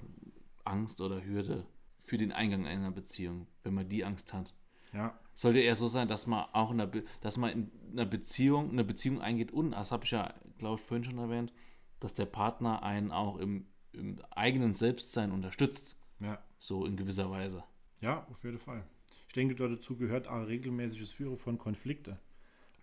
[0.66, 1.66] Angst oder Hürde
[2.00, 4.54] für den Eingang einer Beziehung, wenn man die Angst hat.
[4.94, 5.18] Ja.
[5.34, 8.72] Sollte eher so sein, dass man auch in einer, Be dass man in einer Beziehung
[8.72, 11.54] eine Beziehung eingeht und, das habe ich ja, glaube ich, vorhin schon erwähnt,
[12.00, 16.39] dass der Partner einen auch im, im eigenen Selbstsein unterstützt, ja.
[16.60, 17.63] so in gewisser Weise.
[18.02, 18.84] Ja, auf jeden Fall.
[19.28, 22.17] Ich denke, dazu gehört auch regelmäßiges Führen von Konflikten.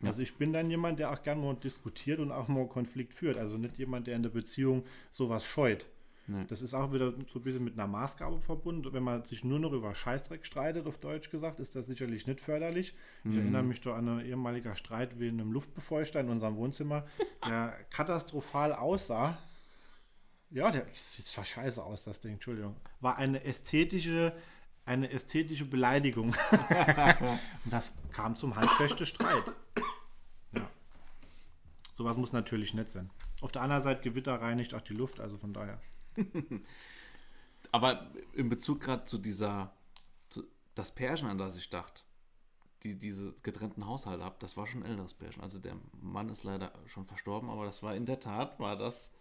[0.02, 3.36] Also ich bin dann jemand, der auch gerne mal diskutiert und auch mal Konflikt führt.
[3.36, 5.86] Also nicht jemand, der in der Beziehung sowas scheut.
[6.30, 6.44] Nee.
[6.46, 8.92] Das ist auch wieder so ein bisschen mit einer Maßgabe verbunden.
[8.92, 12.40] Wenn man sich nur noch über Scheißdreck streitet, auf Deutsch gesagt, ist das sicherlich nicht
[12.40, 12.94] förderlich.
[13.24, 17.04] Ich erinnere mich da an einen ehemaliger Streit wie in einem Luftbefeuchter in unserem Wohnzimmer,
[17.44, 19.38] der katastrophal aussah.
[20.50, 22.76] Ja, der das sieht zwar scheiße aus, das Ding, Entschuldigung.
[23.00, 24.32] War eine ästhetische,
[24.84, 26.36] eine ästhetische Beleidigung.
[27.64, 29.52] Und das kam zum handfesten Streit.
[30.52, 30.70] Ja.
[31.94, 33.10] Sowas muss natürlich nicht sein.
[33.40, 35.80] Auf der anderen Seite, Gewitter reinigt auch die Luft, also von daher.
[37.72, 39.72] Aber in Bezug gerade zu dieser,
[40.28, 42.02] zu, das Pärchen, an das ich dachte,
[42.82, 45.42] die diese getrennten Haushalte habt, das war schon älteres Pärchen.
[45.42, 49.12] Also der Mann ist leider schon verstorben, aber das war in der Tat, war das,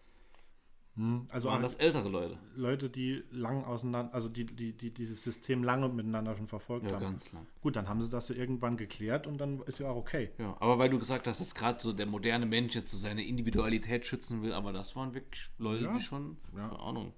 [1.29, 2.38] Also waren das ältere Leute.
[2.55, 6.93] Leute, die lang auseinander, also die, die, die dieses System lange miteinander schon verfolgt Ja,
[6.93, 7.01] haben.
[7.03, 7.45] ganz lang.
[7.62, 10.31] Gut, dann haben sie das ja irgendwann geklärt und dann ist ja auch okay.
[10.38, 13.23] Ja, aber weil du gesagt hast, dass gerade so der moderne Mensch jetzt so seine
[13.25, 15.93] Individualität schützen will, aber das waren wirklich Leute, Ja.
[15.93, 16.67] die schon, Ja.
[16.67, 17.13] keine Ahnung,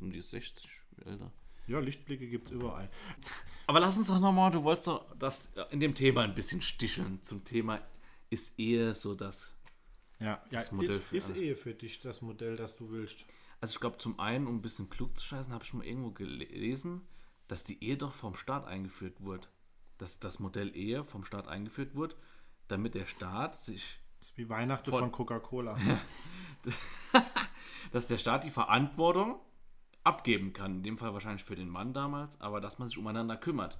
[0.00, 0.68] um die 60
[1.04, 1.32] älter.
[1.68, 2.88] Ja, Lichtblicke gibt es überall.
[3.66, 7.22] Aber lass uns doch nochmal, du wolltest doch das in dem Thema ein bisschen sticheln.
[7.22, 7.80] Zum Thema
[8.30, 9.54] ist Ehe so das.
[10.22, 11.36] Ja, ja Das Modell ist, für ist.
[11.36, 13.26] Ehe für dich das Modell, das du willst.
[13.60, 16.10] Also ich glaube, zum einen, um ein bisschen klug zu scheißen, habe ich mal irgendwo
[16.10, 17.02] gelesen,
[17.48, 19.48] dass die Ehe doch vom Staat eingeführt wurde.
[19.98, 22.16] Dass das Modell Ehe vom Staat eingeführt wurde,
[22.68, 25.00] damit der Staat sich, Das ist wie Weihnachten Voll.
[25.00, 25.76] von Coca-Cola.
[27.92, 29.38] dass der Staat die Verantwortung
[30.04, 30.76] abgeben kann.
[30.76, 33.78] In dem Fall wahrscheinlich für den Mann damals, aber dass man sich umeinander kümmert.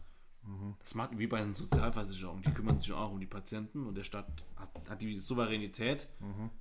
[0.80, 2.42] Das macht wie bei den Sozialversicherungen.
[2.42, 4.26] Die kümmern sich auch um die Patienten und der Staat
[4.56, 6.08] hat, hat die Souveränität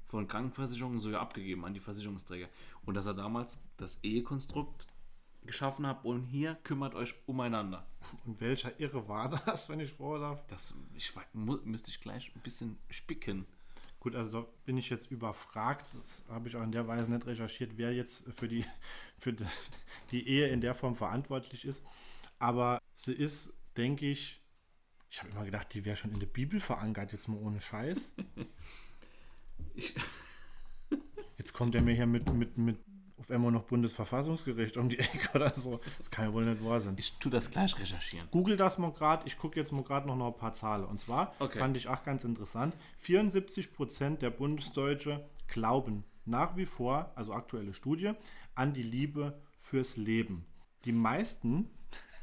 [0.07, 2.47] von Krankenversicherungen so ja abgegeben an die Versicherungsträger.
[2.85, 4.85] Und dass er damals das Ehekonstrukt
[5.45, 7.85] geschaffen habe und hier kümmert euch umeinander.
[8.25, 10.45] Und welcher Irre war das, wenn ich froh darf?
[10.47, 13.45] Das ich, müsste ich gleich ein bisschen spicken.
[13.99, 15.85] Gut, also da bin ich jetzt überfragt.
[15.99, 18.65] Das habe ich auch in der Weise nicht recherchiert, wer jetzt für die,
[19.17, 19.35] für
[20.11, 21.83] die Ehe in der Form verantwortlich ist.
[22.39, 24.39] Aber sie ist, denke ich,
[25.09, 28.13] ich habe immer gedacht, die wäre schon in der Bibel verankert, jetzt mal ohne Scheiß.
[29.75, 29.93] Ich,
[31.37, 32.77] Jetzt kommt er mir hier mit, mit, mit
[33.17, 35.79] auf einmal noch Bundesverfassungsgericht um die Ecke oder so.
[35.99, 36.95] Das kann ja wohl nicht wahr sein.
[36.97, 38.27] ich tue das gleich recherchieren.
[38.31, 39.25] Google das mal gerade.
[39.27, 40.83] Ich gucke jetzt mal gerade noch, noch ein paar Zahlen.
[40.85, 41.59] Und zwar Okay.
[41.59, 47.73] fand ich auch ganz interessant: 74 Prozent der Bundesdeutsche glauben nach wie vor, also aktuelle
[47.73, 48.13] Studie,
[48.55, 50.45] an die Liebe fürs Leben.
[50.85, 51.69] Die meisten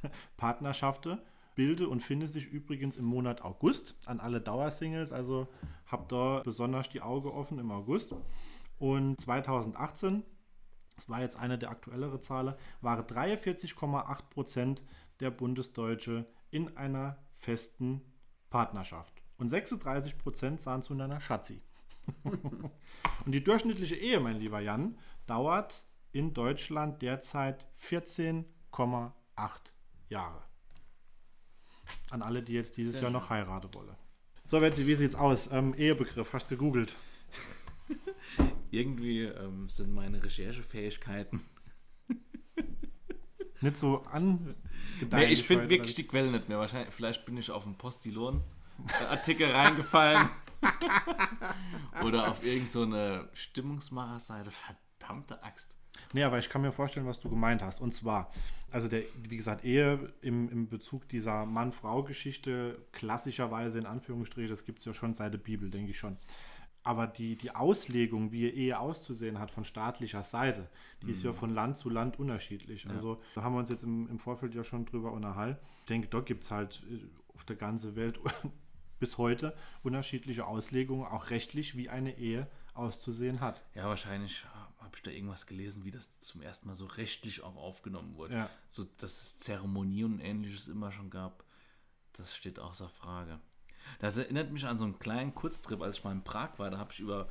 [0.36, 1.18] Partnerschaften
[1.58, 5.10] bilden und finden sich übrigens im Monat August an alle Dauersingles.
[5.10, 5.48] Also
[5.86, 8.14] habt da besonders die Augen offen im August.
[8.78, 10.22] Und 2018
[10.98, 14.82] das war jetzt eine der aktuelleren Zahlen, waren 43,8 Prozent
[15.20, 18.02] der Bundesdeutsche in einer festen
[18.50, 19.22] Partnerschaft.
[19.36, 21.62] Und 36 Prozent sahen zu einer Schatzi.
[22.24, 29.12] Und die durchschnittliche Ehe, mein lieber Jan, dauert in Deutschland derzeit 14,8
[30.08, 30.47] Jahre.
[32.10, 33.94] An alle, die jetzt dieses Sehr Jahr noch heiraten wollen.
[34.44, 35.50] So, Betsy, wie sieht's aus?
[35.52, 36.96] Ähm, Ehebegriff, hast du gegoogelt?
[38.70, 41.42] Irgendwie ähm, sind meine Recherchefähigkeiten.
[43.60, 44.54] Nicht so an.
[45.10, 46.58] Nee, ich finde wirklich die Quelle nicht mehr.
[46.58, 50.28] Wahrscheinlich, vielleicht bin ich auf einen Postilon-Artikel reingefallen.
[52.04, 54.50] Oder auf irgendeine so eine Stimmungsmacherseite.
[55.08, 55.76] Verdammte Axt.
[56.12, 57.80] Nee, aber ich kann mir vorstellen, was du gemeint hast.
[57.80, 58.30] Und zwar,
[58.70, 64.80] also der, wie gesagt, Ehe im, im Bezug dieser Mann-Frau-Geschichte, klassischerweise in Anführungsstrichen, das gibt
[64.80, 66.18] es ja schon seit der Bibel, denke ich schon.
[66.82, 70.68] Aber die, die Auslegung, wie Ehe auszusehen hat von staatlicher Seite,
[71.02, 72.88] die ist ja von Land zu Land unterschiedlich.
[72.88, 75.58] Also da haben wir uns jetzt im, im Vorfeld ja schon drüber unterhalten.
[75.80, 77.00] Ich denke, da gibt es halt äh,
[77.34, 78.20] auf der ganzen Welt
[79.00, 83.62] bis heute unterschiedliche Auslegungen, auch rechtlich, wie eine Ehe auszusehen hat.
[83.74, 84.44] Ja, wahrscheinlich
[84.88, 88.34] habe ich da irgendwas gelesen, wie das zum ersten Mal so rechtlich auch aufgenommen wurde.
[88.34, 88.50] Ja.
[88.70, 91.44] So, dass es Zeremonie und ähnliches immer schon gab,
[92.14, 93.38] das steht außer Frage.
[93.98, 96.70] Das erinnert mich an so einen kleinen Kurztrip, als ich mal in Prag war.
[96.70, 97.28] Da habe ich über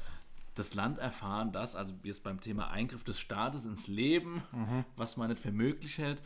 [0.54, 4.43] das Land erfahren, dass, also jetzt beim Thema Eingriff des Staates ins Leben,
[4.96, 6.22] was man nicht für möglich hält,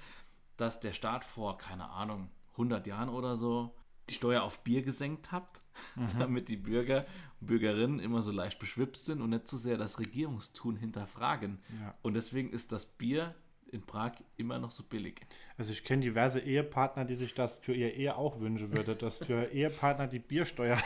[0.58, 3.74] dass der Staat vor, keine Ahnung, 100 Jahren oder so
[4.10, 5.48] die Steuer auf Bier gesenkt hat,
[6.20, 7.06] damit die Bürger
[7.40, 11.60] und Bürgerinnen immer so leicht beschwipst sind und nicht so sehr das Regierungstun hinterfragen.
[11.80, 11.96] Ja.
[12.02, 13.36] Und deswegen ist das Bier
[13.72, 15.22] in Prag immer noch so billig.
[15.58, 19.18] Also ich kenne diverse Ehepartner, die sich das für ihr Ehe auch wünschen würde, dass
[19.18, 20.78] für Ehepartner die Biersteuer,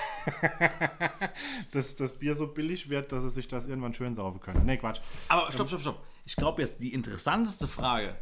[1.71, 4.65] dass das Bier so billig wird, dass sie sich das irgendwann schön saufen können.
[4.65, 5.01] Nee, Quatsch.
[5.27, 6.03] Aber stopp, stopp, stopp.
[6.25, 8.15] Ich glaube jetzt, die interessanteste Frage,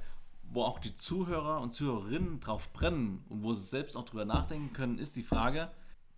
[0.51, 4.73] wo auch die Zuhörer und Zuhörerinnen drauf brennen und wo sie selbst auch drüber nachdenken
[4.73, 5.71] können, ist die Frage,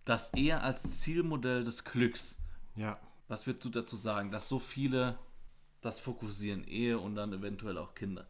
[0.04, 2.38] das eher als Zielmodell des Glücks.
[2.74, 2.98] Ja.
[3.28, 5.18] Was würdest du dazu sagen, dass so viele
[5.80, 8.26] das fokussieren, Ehe und dann eventuell auch Kinder?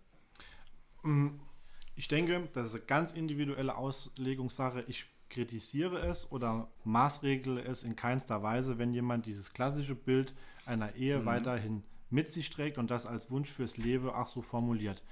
[1.95, 4.85] Ich denke, das ist eine ganz individuelle Auslegungssache.
[4.89, 10.35] Ich kritisiere es oder maßregle es in keinster Weise, wenn jemand dieses klassische Bild
[10.67, 15.03] einer Ehe weiterhin mit sich trägt und das als Wunsch fürs Leben auch so formuliert.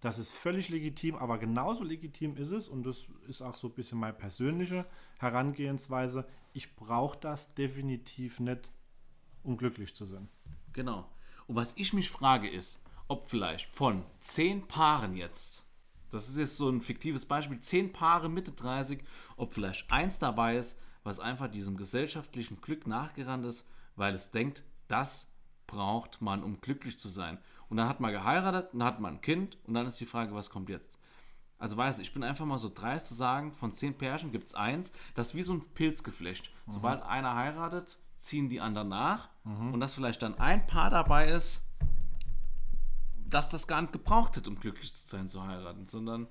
[0.00, 3.74] Das ist völlig legitim, aber genauso legitim ist es, und das ist auch so ein
[3.74, 4.86] bisschen meine persönliche
[5.18, 8.70] Herangehensweise, ich brauche das definitiv nicht,
[9.42, 10.28] um glücklich zu sein.
[10.72, 11.10] Genau.
[11.48, 15.64] Und was ich mich frage ist, ob vielleicht von zehn Paaren jetzt,
[16.10, 19.02] das ist jetzt so ein fiktives Beispiel, zehn Paare Mitte 30,
[19.36, 24.62] ob vielleicht eins dabei ist, was einfach diesem gesellschaftlichen Glück nachgerannt ist, weil es denkt,
[24.86, 25.32] das
[25.66, 27.38] braucht man, um glücklich zu sein.
[27.68, 30.34] Und dann hat man geheiratet, dann hat man ein Kind und dann ist die Frage,
[30.34, 30.98] was kommt jetzt?
[31.58, 34.46] Also weißt du, ich bin einfach mal so dreist zu sagen, von zehn Pärchen gibt
[34.46, 36.52] es eins, das ist wie so ein Pilzgeflecht.
[36.68, 41.62] Sobald einer heiratet, ziehen die anderen nach und dass vielleicht dann ein Paar dabei ist,
[43.28, 46.28] dass das gar nicht gebraucht hat, um glücklich zu sein, zu heiraten, sondern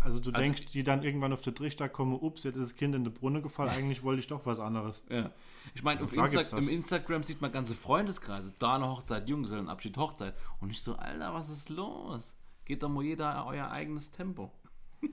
[0.00, 2.76] Also du Also denkst, die dann irgendwann auf den Trichter kommen, ups, jetzt ist das
[2.76, 5.02] Kind in die Brunne gefallen, eigentlich wollte ich doch was anderes.
[5.08, 5.32] Ja.
[5.74, 8.54] Ich meine, Insta im Instagram sieht man ganze Freundeskreise.
[8.58, 10.34] Da eine Hochzeit, Junggesellenabschied, Hochzeit.
[10.60, 12.34] Und ich so, Alter, was ist los?
[12.64, 14.52] Geht doch mal jeder euer eigenes Tempo.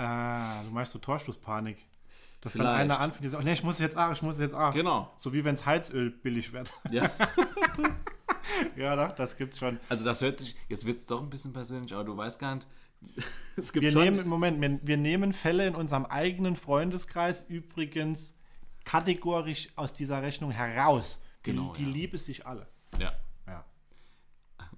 [0.00, 1.76] Ah, du meinst so Torstoßpanik.
[2.40, 2.68] Dass Vielleicht.
[2.68, 4.72] dann einer anfängt, die sagt, nee, ich muss jetzt auch, ich muss jetzt auch.
[4.72, 5.12] Genau.
[5.16, 6.72] So wie wenn es Heizöl billig wird.
[6.88, 7.10] Ja.
[8.76, 9.80] ja, doch, das gibt's schon.
[9.88, 12.54] Also das hört sich, jetzt wird es doch ein bisschen persönlich, aber du weißt gar
[12.54, 12.68] nicht,
[13.56, 18.36] es gibt Wir schon, nehmen, Moment, wir, wir nehmen Fälle in unserem eigenen Freundeskreis übrigens
[18.84, 21.20] kategorisch aus dieser Rechnung heraus.
[21.44, 21.88] Die, Genau, die ja.
[21.88, 22.68] lieben sich alle.
[22.98, 23.12] ja,
[23.46, 23.64] Ja.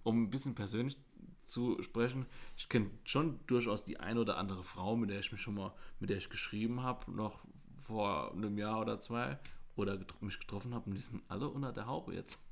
[0.03, 0.99] um ein bisschen persönlich
[1.47, 2.27] zu sprechen.
[2.57, 5.73] Ich kenne schon durchaus die eine oder andere Frau, mit der ich mich schon mal,
[5.99, 7.45] mit der ich geschrieben habe, noch
[7.79, 9.39] vor einem Jahr oder zwei
[9.75, 12.45] oder getro mich getroffen habe und die sind alle unter der Haube jetzt.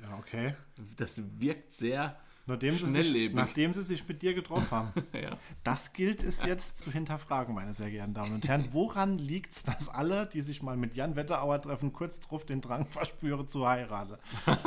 [0.00, 0.54] Ja, okay.
[0.96, 2.18] Das wirkt sehr
[2.50, 4.92] Nachdem sie, sich, nachdem sie sich mit dir getroffen haben.
[5.12, 5.38] ja.
[5.64, 8.68] Das gilt es jetzt zu hinterfragen, meine sehr geehrten Damen und Herren.
[8.72, 12.60] Woran liegt es, dass alle, die sich mal mit Jan Wetterauer treffen, kurz drauf den
[12.60, 14.16] Drang verspüren zu heiraten?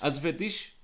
[0.00, 0.76] Also für dich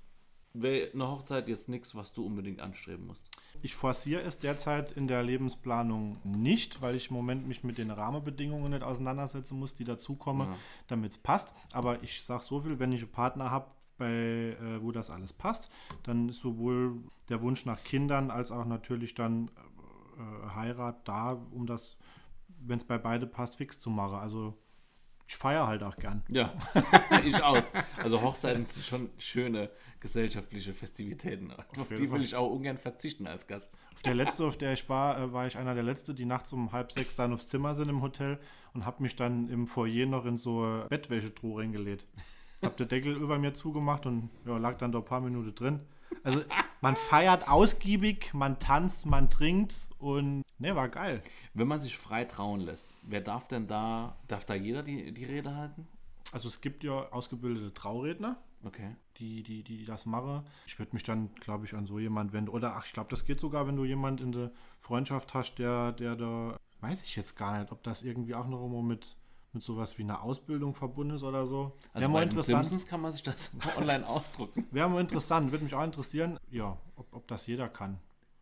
[0.53, 3.29] wäre eine Hochzeit jetzt nichts, was du unbedingt anstreben musst.
[3.61, 7.91] Ich forciere es derzeit in der Lebensplanung nicht, weil ich im Moment mich mit den
[7.91, 10.55] Rahmenbedingungen nicht auseinandersetzen muss, die dazukommen, Ja.
[10.87, 11.53] damit es passt.
[11.73, 15.33] Aber ich sage so viel, wenn ich einen Partner habe, bei, äh, wo das alles
[15.33, 15.69] passt,
[16.03, 16.95] dann ist sowohl
[17.29, 19.49] der Wunsch nach Kindern als auch natürlich dann
[20.17, 21.97] äh, Heirat da, um das,
[22.47, 24.17] wenn es bei beide passt, fix zu machen.
[24.17, 24.57] Also
[25.27, 26.23] ich feiere halt auch gern.
[26.29, 26.53] Ja,
[27.25, 27.63] ich aus.
[27.97, 31.51] Also Hochzeiten sind schon schöne gesellschaftliche Festivitäten.
[31.51, 32.21] Auf jeden die will Fall.
[32.21, 33.75] ich auch ungern verzichten als Gast.
[33.95, 36.53] Auf der letzte, auf der ich war, äh, war ich einer der Letzte, die nachts
[36.53, 38.39] um halb sechs dann aufs Zimmer sind im Hotel
[38.73, 42.05] und habe mich dann im Foyer noch in so Bettwäschetruhe reingelegt.
[42.61, 45.79] Hab den Deckel über mir zugemacht und ja, lag dann da ein paar Minuten drin.
[46.23, 46.41] Also
[46.81, 51.21] man feiert ausgiebig, man tanzt, man trinkt und ne, war geil.
[51.53, 55.25] Wenn man sich frei trauen lässt, wer darf denn da, darf da jeder die, die
[55.25, 55.87] Rede halten?
[56.31, 58.95] Also es gibt ja ausgebildete Trauredner, Okay.
[59.17, 60.43] die, die, die das machen.
[60.65, 62.49] Ich würde mich dann, glaube ich, an so jemand wenden.
[62.49, 65.91] Oder ach, ich glaube, das geht sogar, wenn du jemand in der Freundschaft hast, der,
[65.91, 69.15] der da, weiß ich jetzt gar nicht, ob das irgendwie auch noch immer mit,
[69.55, 71.77] mit sowas wie einer Ausbildung verbunden ist oder so.
[71.93, 72.67] Also Wäre bei mal den interessant.
[72.67, 74.67] Simpsons kann man sich das online ausdrucken.
[74.69, 77.99] Wäre mal interessant, würde mich auch interessieren, ja, ob, ob das jeder kann.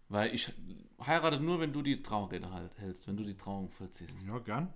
[0.10, 0.54] Weil ich
[1.00, 4.24] heirate nur, wenn du die Trauerrede halt hältst, wenn du die Trauung vollziehst.
[4.28, 4.74] Ja, gern.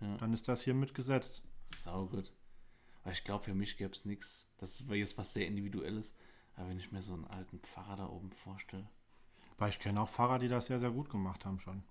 [0.00, 0.16] Ja.
[0.18, 1.42] Dann ist das hier mitgesetzt.
[1.72, 2.32] Sau gut.
[3.02, 4.46] Weil ich glaube, für mich gäbe es nichts.
[4.58, 6.14] Das wäre jetzt was sehr Individuelles.
[6.54, 8.88] Aber wenn ich mir so einen alten Pfarrer da oben vorstelle.
[9.58, 11.82] Weil ich kenne auch Fahrer, die das sehr, sehr gut gemacht haben schon.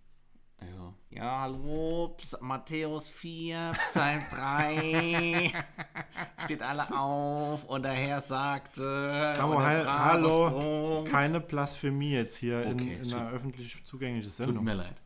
[0.61, 0.93] Ja.
[1.09, 5.51] Ja, hallo, Ps Matthäus 4, Psalm 3.
[6.43, 9.33] Steht alle auf und der Herr sagte.
[9.37, 14.63] Brave hallo, keine Blasphemie jetzt hier in, Okay, in einer öffentlich zugänglichen Tut Sendung.
[14.63, 15.01] mir leid.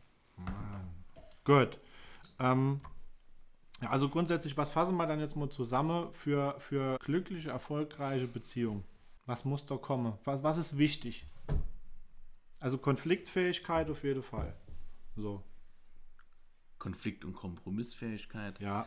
[1.44, 1.78] Gut.
[2.38, 2.80] Ähm,
[3.88, 8.84] also grundsätzlich, was fassen wir dann jetzt mal zusammen für, für glückliche, erfolgreiche Beziehungen?
[9.26, 10.14] Was muss da kommen?
[10.24, 11.26] Was, was ist wichtig?
[12.58, 14.54] Also Konfliktfähigkeit auf jeden Fall.
[15.16, 15.44] So,
[16.78, 18.60] Konflikt- und Kompromissfähigkeit.
[18.60, 18.86] ja.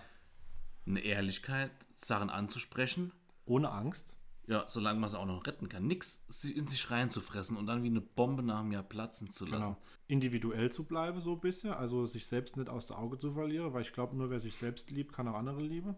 [0.86, 3.14] Eine Ehrlichkeit, Sachen anzusprechen.
[3.46, 4.18] Ohne Angst.
[4.48, 5.88] Ja, solange man es auch noch retten kann.
[5.88, 9.76] Nix in sich reinzufressen und dann wie eine Bombe nach einem Jahr platzen zu lassen.
[9.76, 9.82] Genau.
[10.08, 11.72] Individuell zu bleiben, so ein bisschen.
[11.72, 14.58] Also sich selbst nicht aus der Auge zu verlieren, weil ich glaube, nur wer sich
[14.58, 15.96] selbst liebt, kann auch andere lieben.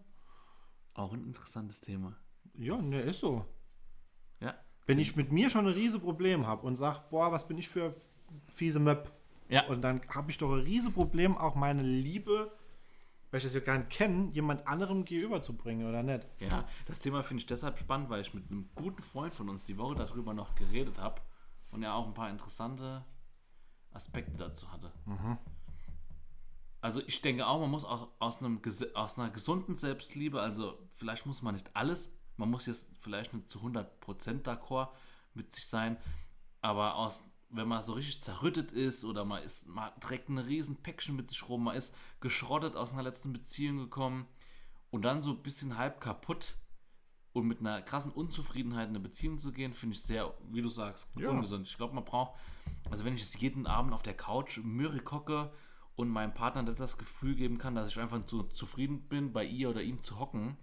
[0.94, 2.16] Auch ein interessantes Thema.
[2.54, 3.44] Ja, ne, ist so.
[4.40, 4.54] Ja.
[4.86, 7.68] Wenn ich mit mir schon ein riesen Problem habe und sage, boah, was bin ich
[7.68, 7.92] für
[8.48, 9.10] fiese Möb,
[9.48, 9.66] Ja.
[9.66, 12.52] Und dann habe ich doch ein riesen Problem, auch meine Liebe,
[13.30, 16.26] weil ich das ja gar nicht kenne, jemand anderem gegenüberzubringen, oder nicht?
[16.40, 19.64] Ja, das Thema finde ich deshalb spannend, weil ich mit einem guten Freund von uns
[19.64, 21.20] die Woche darüber noch geredet habe
[21.70, 23.04] und er auch ein paar interessante
[23.92, 24.92] Aspekte dazu hatte.
[26.80, 28.60] Also ich denke auch, man muss auch aus, einem,
[28.94, 33.50] aus einer gesunden Selbstliebe, also vielleicht muss man nicht alles, man muss jetzt vielleicht nicht
[33.50, 34.90] zu 100% d'accord
[35.34, 35.96] mit sich sein,
[36.60, 40.76] aber aus, wenn man so richtig zerrüttet ist oder man, ist, man trägt eine riesen
[40.82, 44.26] Päckchen mit sich rum, man ist geschrottet aus einer letzten Beziehung gekommen
[44.90, 46.56] und dann so ein bisschen halb kaputt
[47.32, 50.68] und mit einer krassen Unzufriedenheit in eine Beziehung zu gehen, finde ich sehr, wie du
[50.68, 51.30] sagst, Ja.
[51.30, 51.68] ungesund.
[51.68, 52.32] Ich glaube, man braucht,
[52.90, 55.52] also wenn ich es jeden Abend auf der Couch mürrig hocke
[55.96, 59.44] und meinem Partner nicht das Gefühl geben kann, dass ich einfach so zufrieden bin, bei
[59.44, 60.56] ihr oder ihm zu hocken,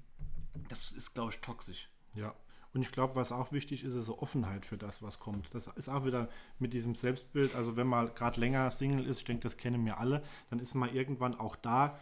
[0.70, 1.90] das ist, glaube ich, toxisch.
[2.16, 2.34] Ja.
[2.74, 5.54] Und ich glaube, was auch wichtig ist, ist so Offenheit für das, was kommt.
[5.54, 7.56] Das ist auch wieder mit diesem Selbstbild.
[7.56, 10.74] Also wenn man gerade länger Single ist, ich denke, das kennen wir alle, dann ist
[10.74, 12.00] man irgendwann auch da,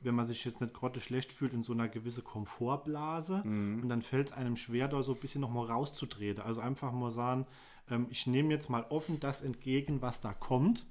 [0.00, 3.42] wenn man sich jetzt nicht gerade schlecht fühlt, in so einer gewissen Komfortblase.
[3.82, 6.42] Und dann fällt es einem schwer, da so ein bisschen nochmal rauszutreten.
[6.42, 7.46] Also einfach mal sagen,
[7.90, 10.86] ähm, ich nehme jetzt mal offen das entgegen, was da kommt.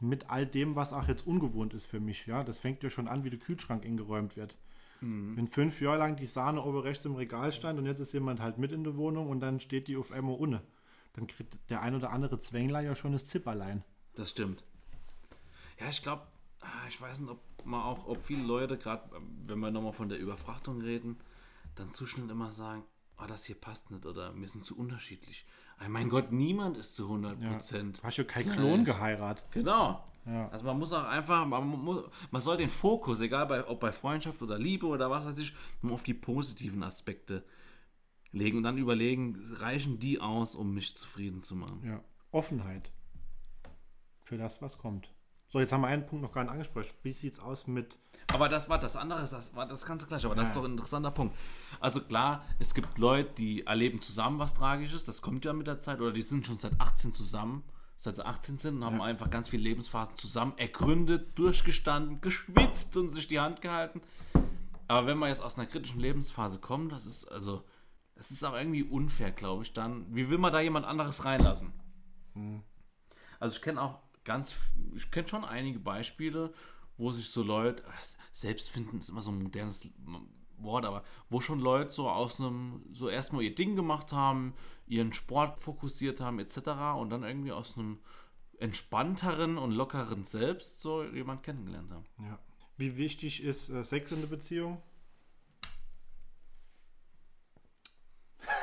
[0.00, 2.26] Mit all dem, was auch jetzt ungewohnt ist für mich.
[2.26, 4.56] Ja, das fängt ja schon an, wie der Kühlschrank eingeräumt wird.
[5.02, 8.40] Wenn fünf Jahre lang die Sahne oben rechts im Regal stand und jetzt ist jemand
[8.40, 10.62] halt mit in der Wohnung und dann steht die auf einmal ohne,
[11.14, 13.82] dann kriegt der ein oder andere Zwängler ja schon das Zipperlein.
[14.14, 14.62] Das stimmt.
[15.80, 16.22] Ja, ich glaube,
[16.88, 19.10] ich weiß nicht, ob man auch, ob viele Leute, gerade
[19.46, 21.18] wenn wir nochmal von der Überfrachtung reden,
[21.74, 22.84] dann zu schnell immer sagen,
[23.18, 25.46] oh, das hier passt nicht oder wir sind zu unterschiedlich.
[25.88, 27.98] Mein Gott, niemand ist zu 100 Prozent.
[27.98, 28.56] Du hast ja kein gleich.
[28.56, 29.44] Klon geheiratet.
[29.50, 30.04] Genau.
[30.24, 30.48] Ja.
[30.50, 33.92] Also man muss auch einfach, man, muss, man soll den Fokus, egal bei, ob bei
[33.92, 37.44] Freundschaft oder Liebe oder was weiß ich, nur auf die positiven Aspekte
[38.30, 41.82] legen und dann überlegen, reichen die aus, um mich zufrieden zu machen.
[41.84, 42.00] Ja.
[42.30, 42.92] Offenheit.
[44.24, 45.10] Für das, was kommt.
[45.48, 46.86] So, jetzt haben wir einen Punkt noch gar nicht angesprochen.
[47.02, 47.98] Wie sieht es aus mit.
[48.32, 50.26] Aber das war das andere, das war das ganze gleiche.
[50.26, 50.62] Aber das ist Ja.
[50.62, 51.36] doch ein interessanter Punkt.
[51.78, 55.82] Also klar, es gibt Leute, die erleben zusammen was Tragisches, das kommt ja mit der
[55.82, 57.64] Zeit, oder die sind schon seit 18 zusammen,
[58.02, 59.04] seit sie 18 sind und haben Ja.
[59.04, 64.02] einfach ganz viele Lebensphasen zusammen ergründet, durchgestanden, geschwitzt und sich die Hand gehalten.
[64.88, 67.62] Aber wenn man jetzt aus einer kritischen Lebensphase kommt, das ist also,
[68.16, 70.12] das ist auch irgendwie unfair, glaube ich, dann.
[70.12, 71.72] Wie will man da jemand anderes reinlassen?
[73.38, 74.56] Also ich kenne auch ganz,
[74.96, 76.52] ich kenne schon einige Beispiele,
[76.96, 77.84] wo sich so Leute,
[78.32, 79.88] Selbstfinden ist immer so ein modernes
[80.58, 84.54] Wort, aber wo schon Leute so aus einem, so erstmal ihr Ding gemacht haben,
[84.92, 86.58] ihren Sport fokussiert haben, etc.
[86.98, 87.98] und dann irgendwie aus einem
[88.58, 92.04] entspannteren und lockeren Selbst so jemand kennengelernt haben.
[92.18, 92.38] Ja.
[92.76, 94.80] Wie wichtig ist äh, Sex in der Beziehung?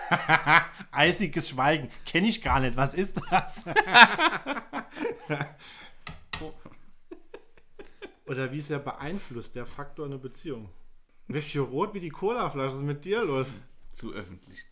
[0.91, 1.89] Eisiges Schweigen.
[2.05, 2.75] Kenne ich gar nicht.
[2.75, 3.65] Was ist das?
[8.25, 10.69] Oder wie sehr beeinflusst der Faktor eine Beziehung?
[11.27, 12.69] Du rot wie die Colaflasche?
[12.69, 13.47] Was ist mit dir los?
[13.93, 14.65] Zu öffentlich.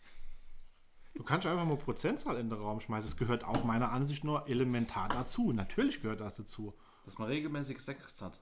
[1.18, 3.10] Du kannst einfach mal Prozentzahl in den Raum schmeißen.
[3.10, 5.52] Es gehört auch meiner Ansicht nur elementar dazu.
[5.52, 6.74] Natürlich gehört das dazu.
[7.04, 8.40] Dass man regelmäßig Sex hat.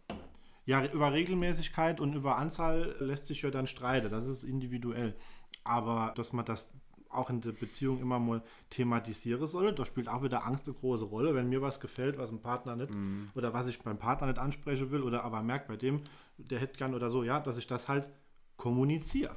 [0.66, 4.10] Ja, über Regelmäßigkeit und über Anzahl lässt sich ja dann streiten.
[4.10, 5.16] Das ist individuell.
[5.64, 6.70] Aber dass man das
[7.08, 11.06] auch in der Beziehung immer mal thematisieren soll, da spielt auch wieder Angst eine große
[11.06, 11.34] Rolle.
[11.34, 12.92] Wenn mir was gefällt, was ein Partner nicht
[13.34, 16.02] oder was ich beim Partner nicht ansprechen will oder aber merkt bei dem,
[16.36, 18.10] der hätte gern oder so, ja, dass ich das halt
[18.58, 19.34] kommuniziere.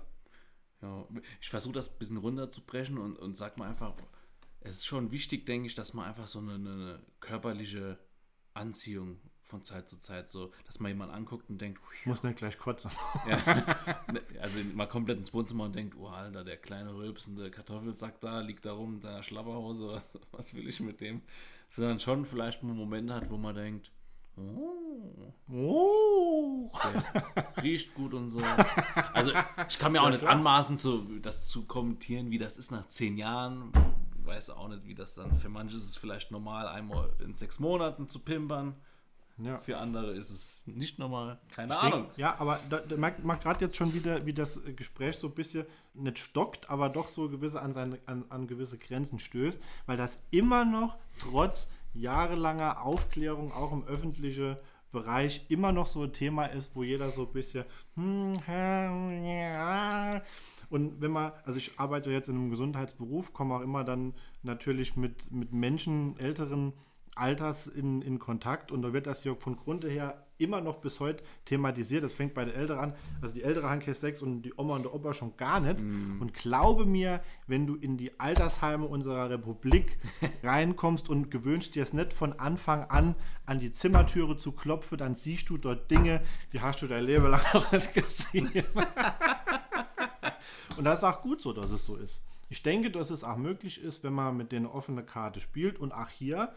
[0.81, 1.07] Ja,
[1.41, 3.93] ich versuche das ein bisschen runterzubrechen und, und sag mal einfach,
[4.61, 7.97] es ist schon wichtig, denke ich, dass man einfach so eine, eine körperliche
[8.53, 9.19] Anziehung
[9.49, 12.57] von Zeit zu Zeit so, dass man jemanden anguckt und denkt, Ich muss nicht gleich
[12.57, 12.91] kotzen.
[13.27, 13.37] ja,
[14.41, 18.65] also mal komplett ins Wohnzimmer und denkt, oh Alter, der kleine rülpsende Kartoffelsack da liegt
[18.65, 21.21] da rum in seiner Schlapperhose, was, was will ich mit dem?
[21.69, 23.91] Sondern schon vielleicht mal Momente hat, wo man denkt,
[25.51, 26.69] oh,
[27.55, 28.41] der riecht gut und so.
[29.13, 29.31] Also
[29.67, 30.31] ich kann mir auch nicht klar.
[30.31, 33.71] anmaßen, zu, das zu kommentieren, wie das ist nach zehn Jahren.
[34.21, 37.33] Ich weiß auch nicht, wie das dann, für manche ist es vielleicht normal, einmal in
[37.35, 38.75] sechs Monaten zu pimpern.
[39.41, 39.59] Ja.
[39.61, 41.39] Für andere ist es nicht normal.
[41.51, 42.03] Keine Ich Ahnung.
[42.07, 45.27] denk, ja, aber da, da merkt man gerade jetzt schon wieder, wie das Gespräch so
[45.27, 49.59] ein bisschen nicht stockt, aber doch so gewisse an, seine, an, an gewisse Grenzen stößt,
[49.85, 54.57] weil das immer noch trotz jahrelanger Aufklärung auch im öffentlichen
[54.91, 57.65] Bereich immer noch so ein Thema ist, wo jeder so ein bisschen
[57.95, 58.39] hm,
[60.69, 64.13] und wenn man, also ich arbeite jetzt in einem Gesundheitsberuf, komme auch immer dann
[64.43, 66.73] natürlich mit, mit Menschen älteren
[67.15, 70.99] Alters in, in Kontakt und da wird das ja von Grunde her immer noch bis
[70.99, 72.03] heute thematisiert.
[72.03, 74.83] Das fängt bei der Älteren an, also die ältere Handke 6 und die Oma und
[74.83, 75.81] der Opa schon gar nicht.
[75.81, 79.99] Und glaube mir, wenn du in die Altersheime unserer Republik
[80.43, 85.13] reinkommst und gewöhnst dir es nicht von Anfang an an die Zimmertüre zu klopfen, dann
[85.15, 86.21] siehst du dort Dinge,
[86.53, 88.49] die hast du dein Leben lang noch nicht gesehen.
[90.77, 92.21] Und das ist auch gut so, dass es so ist.
[92.47, 95.91] Ich denke, dass es auch möglich ist, wenn man mit denen offene Karte spielt und
[95.91, 96.53] auch hier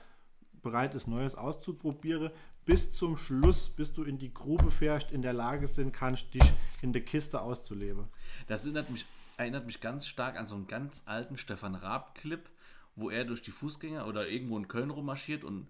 [0.63, 2.31] bereit ist, Neues auszuprobieren,
[2.65, 6.45] bis zum Schluss, bis du in die Grube fährst, in der Lage sind kannst, dich
[6.81, 8.07] in der Kiste auszuleben.
[8.47, 9.05] Das erinnert mich,
[9.37, 12.49] erinnert mich ganz stark an so einen ganz alten Stefan Raab-Clip,
[12.95, 15.67] wo er durch die Fußgänger oder irgendwo in Köln rummarschiert und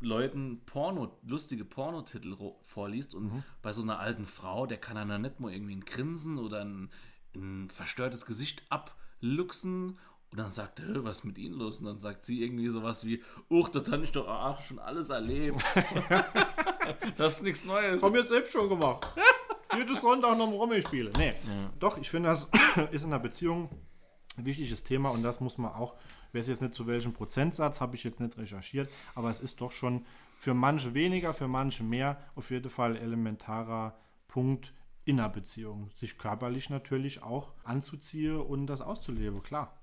[0.00, 5.38] Leuten Porno, lustige Pornotitel vorliest und bei so einer alten Frau, der kann dann nicht
[5.38, 6.90] mal irgendwie ein Grinsen oder ein,
[7.36, 9.98] ein verstörtes Gesicht abluchsen
[10.32, 11.78] und dann sagt er, "Hä, was ist mit Ihnen los?
[11.80, 15.10] Und dann sagt sie irgendwie sowas wie, uch, das habe ich doch ach, schon alles
[15.10, 15.62] erlebt.
[17.18, 18.02] das ist nichts Neues.
[18.02, 19.06] Haben wir selbst schon gemacht.
[19.76, 21.12] Jedes Sonntag noch ein Rommel spielen.
[21.18, 21.34] Nee,
[21.78, 22.48] doch, ich finde, das
[22.92, 23.68] ist in einer Beziehung
[24.38, 25.96] ein wichtiges Thema und das muss man auch,
[26.28, 29.60] ich weiß jetzt nicht zu welchem Prozentsatz, habe ich jetzt nicht recherchiert, aber es ist
[29.60, 30.06] doch schon
[30.38, 34.72] für manche weniger, für manche mehr, auf jeden Fall elementarer Punkt
[35.04, 35.90] in einer Beziehung.
[35.94, 39.81] Sich körperlich natürlich auch anzuziehen und das auszuleben, klar.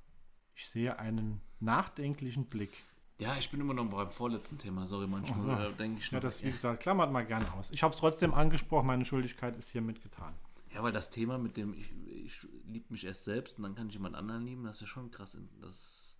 [0.61, 2.71] Ich sehe einen nachdenklichen Blick.
[3.17, 5.49] Ja, ich bin immer noch beim vorletzten Thema, sorry, manchmal so.
[5.51, 6.21] äh, denke ich Ja, noch.
[6.21, 7.71] das, wie gesagt, klammert mal gern aus.
[7.71, 10.33] Ich habe es trotzdem angesprochen, meine Schuldigkeit ist hiermit getan.
[10.73, 11.91] Ja, weil das Thema mit dem, ich,
[12.25, 14.87] ich liebe mich erst selbst und dann kann ich jemand anderen lieben, das ist ja
[14.87, 15.37] schon krass.
[15.61, 16.19] Das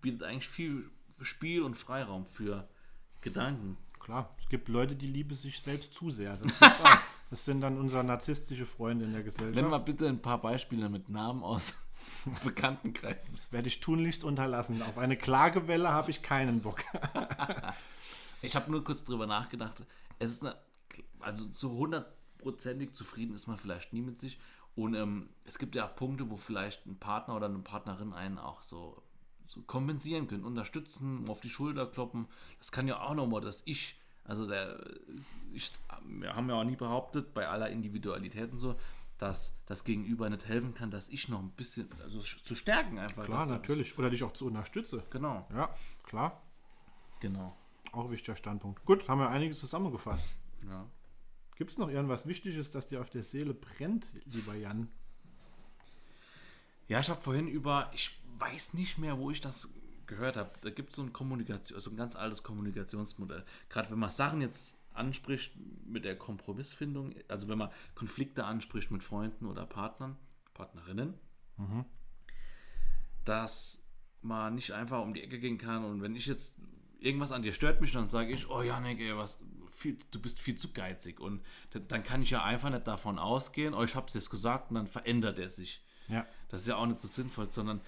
[0.00, 0.88] bietet eigentlich viel
[1.20, 2.68] Spiel und Freiraum für
[3.20, 3.76] Gedanken.
[3.98, 6.36] Klar, es gibt Leute, die lieben sich selbst zu sehr.
[6.36, 6.52] Das,
[7.30, 9.56] das sind dann unsere narzisstische Freunde in der Gesellschaft.
[9.56, 11.74] Nenn mal bitte ein paar Beispiele mit Namen aus
[12.44, 13.36] Bekanntenkreisen.
[13.36, 14.82] das werde ich tunlichst unterlassen.
[14.82, 16.84] Auf eine Klagewelle habe ich keinen Bock.
[18.42, 19.84] Ich habe nur kurz drüber nachgedacht.
[20.18, 20.56] Es ist eine,
[21.20, 24.38] also so hundertprozentig zufrieden ist man vielleicht nie mit sich.
[24.76, 28.38] Und ähm, es gibt ja auch Punkte, wo vielleicht ein Partner oder eine Partnerin einen
[28.38, 29.02] auch so,
[29.46, 32.28] so kompensieren können, unterstützen, auf die Schulter kloppen.
[32.58, 34.78] Das kann ja auch nochmal, dass ich, also der,
[35.52, 35.72] ich,
[36.04, 38.76] wir haben ja auch nie behauptet, bei aller Individualität und so,
[39.18, 43.24] dass das Gegenüber nicht helfen kann, dass ich noch ein bisschen, also zu stärken einfach.
[43.24, 43.98] Klar, natürlich.
[43.98, 45.02] Oder dich auch zu unterstützen.
[45.10, 46.40] Genau, Ja, klar.
[47.20, 47.56] genau.
[47.92, 48.84] Auch ein wichtiger Standpunkt.
[48.84, 50.34] Gut, haben wir einiges zusammengefasst.
[50.68, 50.86] Ja.
[51.56, 54.88] Gibt es noch irgendwas Wichtiges, das dir auf der Seele brennt, lieber Jan?
[56.86, 59.68] Ja, ich habe vorhin über, ich weiß nicht mehr, wo ich das
[60.06, 60.50] gehört habe.
[60.62, 63.44] Da gibt es so ein Kommunikation, also ein ganz altes Kommunikationsmodell.
[63.68, 65.52] Gerade wenn man Sachen jetzt anspricht
[65.86, 70.16] mit der Kompromissfindung, also wenn man Konflikte anspricht mit Freunden oder Partnern,
[70.54, 71.14] Partnerinnen,
[73.24, 73.84] dass
[74.20, 76.58] man nicht einfach um die Ecke gehen kann und wenn ich jetzt
[77.00, 79.40] irgendwas an dir stört mich, dann sage ich, oh Janik, ey, was,
[79.70, 83.74] viel, du bist viel zu geizig und dann kann ich ja einfach nicht davon ausgehen,
[83.74, 85.84] oh, ich habe es jetzt gesagt und dann verändert er sich.
[86.08, 86.26] Ja.
[86.48, 87.80] Das ist ja auch nicht so sinnvoll, sondern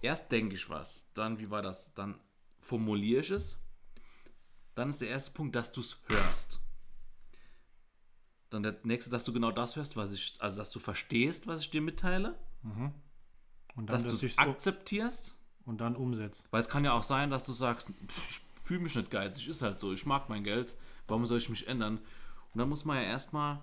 [0.00, 1.94] erst denke ich was, dann, wie war das?
[1.94, 2.18] Dann
[2.58, 3.60] formuliere ich es.
[4.74, 6.60] Dann ist der erste Punkt, dass du es hörst.
[8.50, 11.60] Dann der nächste, dass du genau das hörst, was ich, also dass du verstehst, was
[11.60, 12.38] ich dir mitteile,
[13.76, 16.44] Und dann, dass du dass es ich so, akzeptierst, und dann umsetzt.
[16.50, 17.90] weil es kann ja auch sein, dass du sagst,
[18.28, 20.76] ich fühle mich nicht geizig, ist halt so, ich mag mein Geld,
[21.08, 21.98] warum soll ich mich ändern?
[22.52, 23.60] Und dann muss man ja erstmal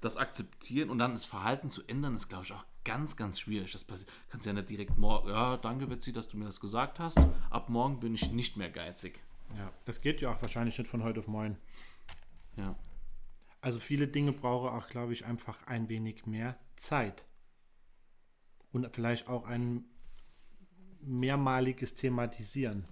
[0.00, 3.72] das akzeptieren und dann das Verhalten zu ändern, ist, glaube ich, auch ganz, ganz schwierig.
[3.72, 7.00] Das passiert, kannst ja nicht direkt morgen, ja, danke, Witzi, dass du mir das gesagt
[7.00, 7.18] hast.
[7.50, 9.22] Ab morgen bin ich nicht mehr geizig.
[9.56, 9.72] Ja.
[9.84, 11.56] Das geht ja auch wahrscheinlich nicht von heute auf morgen.
[12.56, 12.76] Ja.
[13.60, 17.24] Also viele Dinge brauche auch, glaube ich, einfach ein wenig mehr Zeit.
[18.72, 19.84] Und vielleicht auch ein
[21.00, 22.84] mehrmaliges Thematisieren.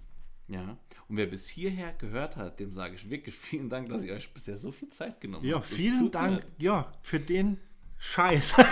[0.47, 0.77] Ja.
[1.07, 4.33] Und wer bis hierher gehört hat, dem sage ich wirklich vielen Dank, dass ihr euch
[4.33, 5.69] bisher so viel Zeit genommen Ja, habt.
[5.69, 6.31] um vielen zuzuhören.
[6.39, 7.59] Dank, ja, für den
[7.97, 8.55] Scheiß.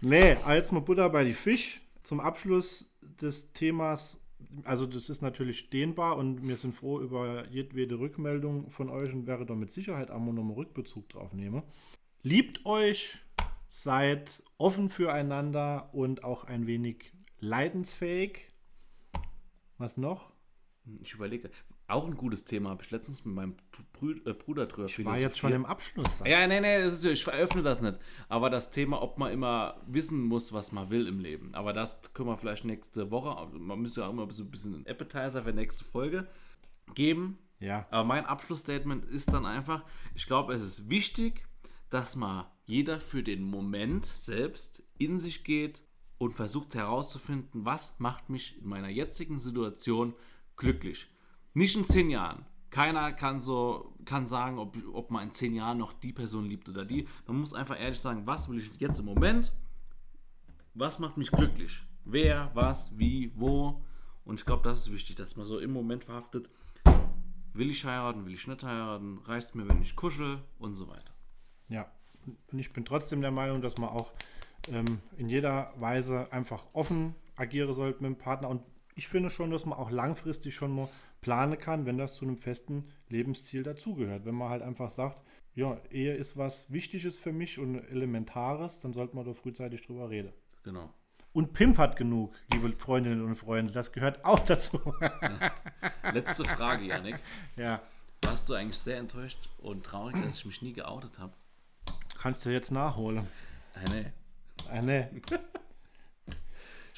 [0.00, 1.80] nee, als mal Butter bei die Fisch.
[2.02, 2.89] Zum Abschluss
[3.22, 4.20] des Themas,
[4.64, 9.26] also das ist natürlich dehnbar und wir sind froh über jedwede Rückmeldung von euch und
[9.26, 11.62] wäre da mit Sicherheit mal nochmal Rückbezug drauf nehme.
[12.22, 13.18] Liebt euch,
[13.68, 18.48] seid offen füreinander und auch ein wenig leidensfähig.
[19.78, 20.32] Was noch?
[21.02, 21.50] Ich überlege.
[21.90, 23.54] Auch ein gutes Thema habe ich letztens mit meinem
[23.98, 26.20] Brü- äh, Bruder drüber Ich war jetzt schon im Abschluss.
[26.24, 27.98] Ja, nee, nee, ist, ich veröffne das nicht.
[28.28, 31.54] Aber das Thema, ob man immer wissen muss, was man will im Leben.
[31.54, 34.50] Aber das können wir vielleicht nächste Woche, also man müsste ja auch immer so ein
[34.50, 36.26] bisschen einen Appetizer für nächste Folge
[36.94, 37.38] geben.
[37.58, 37.86] Ja.
[37.90, 39.84] Aber mein Abschlussstatement ist dann einfach,
[40.14, 41.44] ich glaube, es ist wichtig,
[41.90, 45.82] dass mal jeder für den Moment selbst in sich geht
[46.18, 50.14] und versucht herauszufinden, was macht mich in meiner jetzigen Situation
[50.56, 51.08] glücklich.
[51.54, 52.44] Nicht in zehn Jahren.
[52.70, 56.68] Keiner kann so kann sagen, ob, ob man in zehn Jahren noch die Person liebt
[56.68, 57.06] oder die.
[57.26, 59.52] Man muss einfach ehrlich sagen, was will ich jetzt im Moment?
[60.74, 61.82] Was macht mich glücklich?
[62.04, 63.82] Wer, was, wie, wo?
[64.24, 66.50] Und ich glaube, das ist wichtig, dass man so im Moment verhaftet,
[67.52, 71.12] will ich heiraten, will ich nicht heiraten, reicht mir, wenn ich kuschel und so weiter.
[71.68, 71.90] Ja,
[72.52, 74.12] und ich bin trotzdem der Meinung, dass man auch
[74.68, 78.48] ähm, in jeder Weise einfach offen agieren sollte mit dem Partner.
[78.48, 78.62] Und
[78.94, 80.88] ich finde schon, dass man auch langfristig schon mal
[81.20, 84.24] planen kann, wenn das zu einem festen Lebensziel dazugehört.
[84.24, 85.22] Wenn man halt einfach sagt,
[85.54, 90.10] ja, Ehe ist was Wichtiges für mich und Elementares, dann sollte man da frühzeitig drüber
[90.10, 90.32] reden.
[90.62, 90.92] Genau.
[91.32, 93.72] Und Pimp hat genug, liebe Freundinnen und Freunde.
[93.72, 94.80] Das gehört auch dazu.
[96.12, 97.16] Letzte Frage, Janik.
[97.56, 97.80] ja,
[98.22, 101.32] Warst du eigentlich sehr enttäuscht und traurig, dass ich mich nie geoutet habe?
[102.20, 103.26] kannst du jetzt nachholen.
[103.74, 104.06] Äh, nee.
[104.70, 105.06] Ah, nee.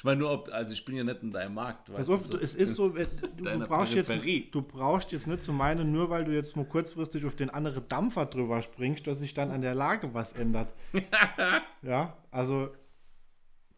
[0.03, 1.85] Ich meine nur, ob, also ich bin ja nicht in deinem Markt.
[1.85, 3.05] Pass weißt auf, du, du, es ist so, du,
[3.37, 4.11] du, brauchst jetzt,
[4.51, 7.87] du brauchst jetzt nicht zu meinen, nur weil du jetzt mal kurzfristig auf den anderen
[7.87, 10.73] Dampfer drüber springst, dass sich dann an der Lage was ändert.
[11.83, 12.71] ja, also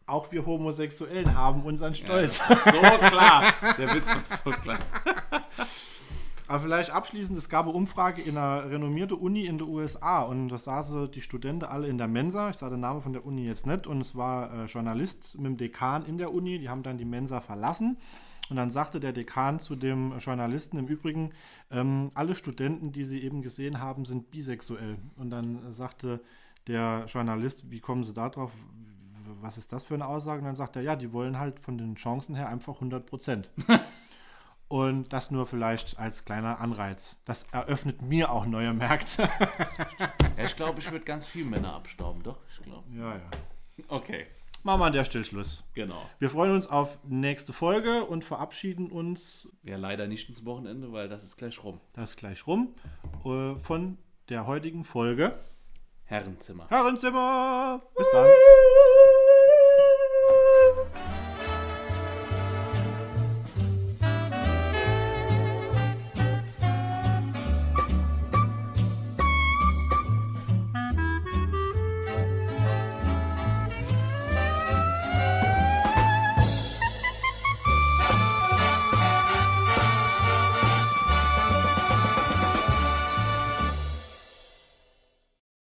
[0.06, 2.38] auch wir Homosexuellen haben unseren Stolz.
[2.38, 3.54] So klar.
[3.78, 4.78] Der Witz war so klar.
[6.48, 10.48] Aber vielleicht abschließend, es gab eine Umfrage in einer renommierten Uni in den USA und
[10.48, 12.50] da saßen die Studenten alle in der Mensa.
[12.50, 15.46] Ich sage den Namen von der Uni jetzt nicht und es war äh, Journalist mit
[15.46, 17.96] dem Dekan in der Uni, die haben dann die Mensa verlassen.
[18.48, 21.32] Und dann sagte der Dekan zu dem Journalisten im Übrigen,
[21.72, 24.98] ähm, alle Studenten, die sie eben gesehen haben, sind bisexuell.
[25.16, 26.20] Und dann sagte
[26.68, 28.52] der Journalist, wie kommen Sie da drauf?
[29.40, 30.38] Was ist das für eine Aussage?
[30.38, 33.50] Und dann sagt er, ja, die wollen halt von den Chancen her einfach 100 Prozent.
[34.68, 37.20] Und das nur vielleicht als kleiner Anreiz.
[37.24, 39.28] Das eröffnet mir auch neue Märkte.
[40.36, 42.38] Ja, ich glaube, ich würde ganz viel Männer abstauben, doch?
[42.50, 42.84] Ich glaube.
[42.92, 43.30] ja, ja.
[43.88, 44.26] Okay.
[44.64, 45.62] Machen wir an der Stelle Schluss.
[45.74, 46.02] Genau.
[46.18, 51.08] Wir freuen uns auf nächste Folge und verabschieden uns, Ja, leider nicht ins Wochenende, weil
[51.08, 51.80] das ist gleich rum.
[51.92, 52.74] das ist gleich rum,
[53.24, 53.98] äh, von
[54.28, 55.38] der heutigen Folge.
[56.04, 56.66] Herrenzimmer.
[56.68, 57.82] Herrenzimmer.
[57.96, 58.26] Bis dann.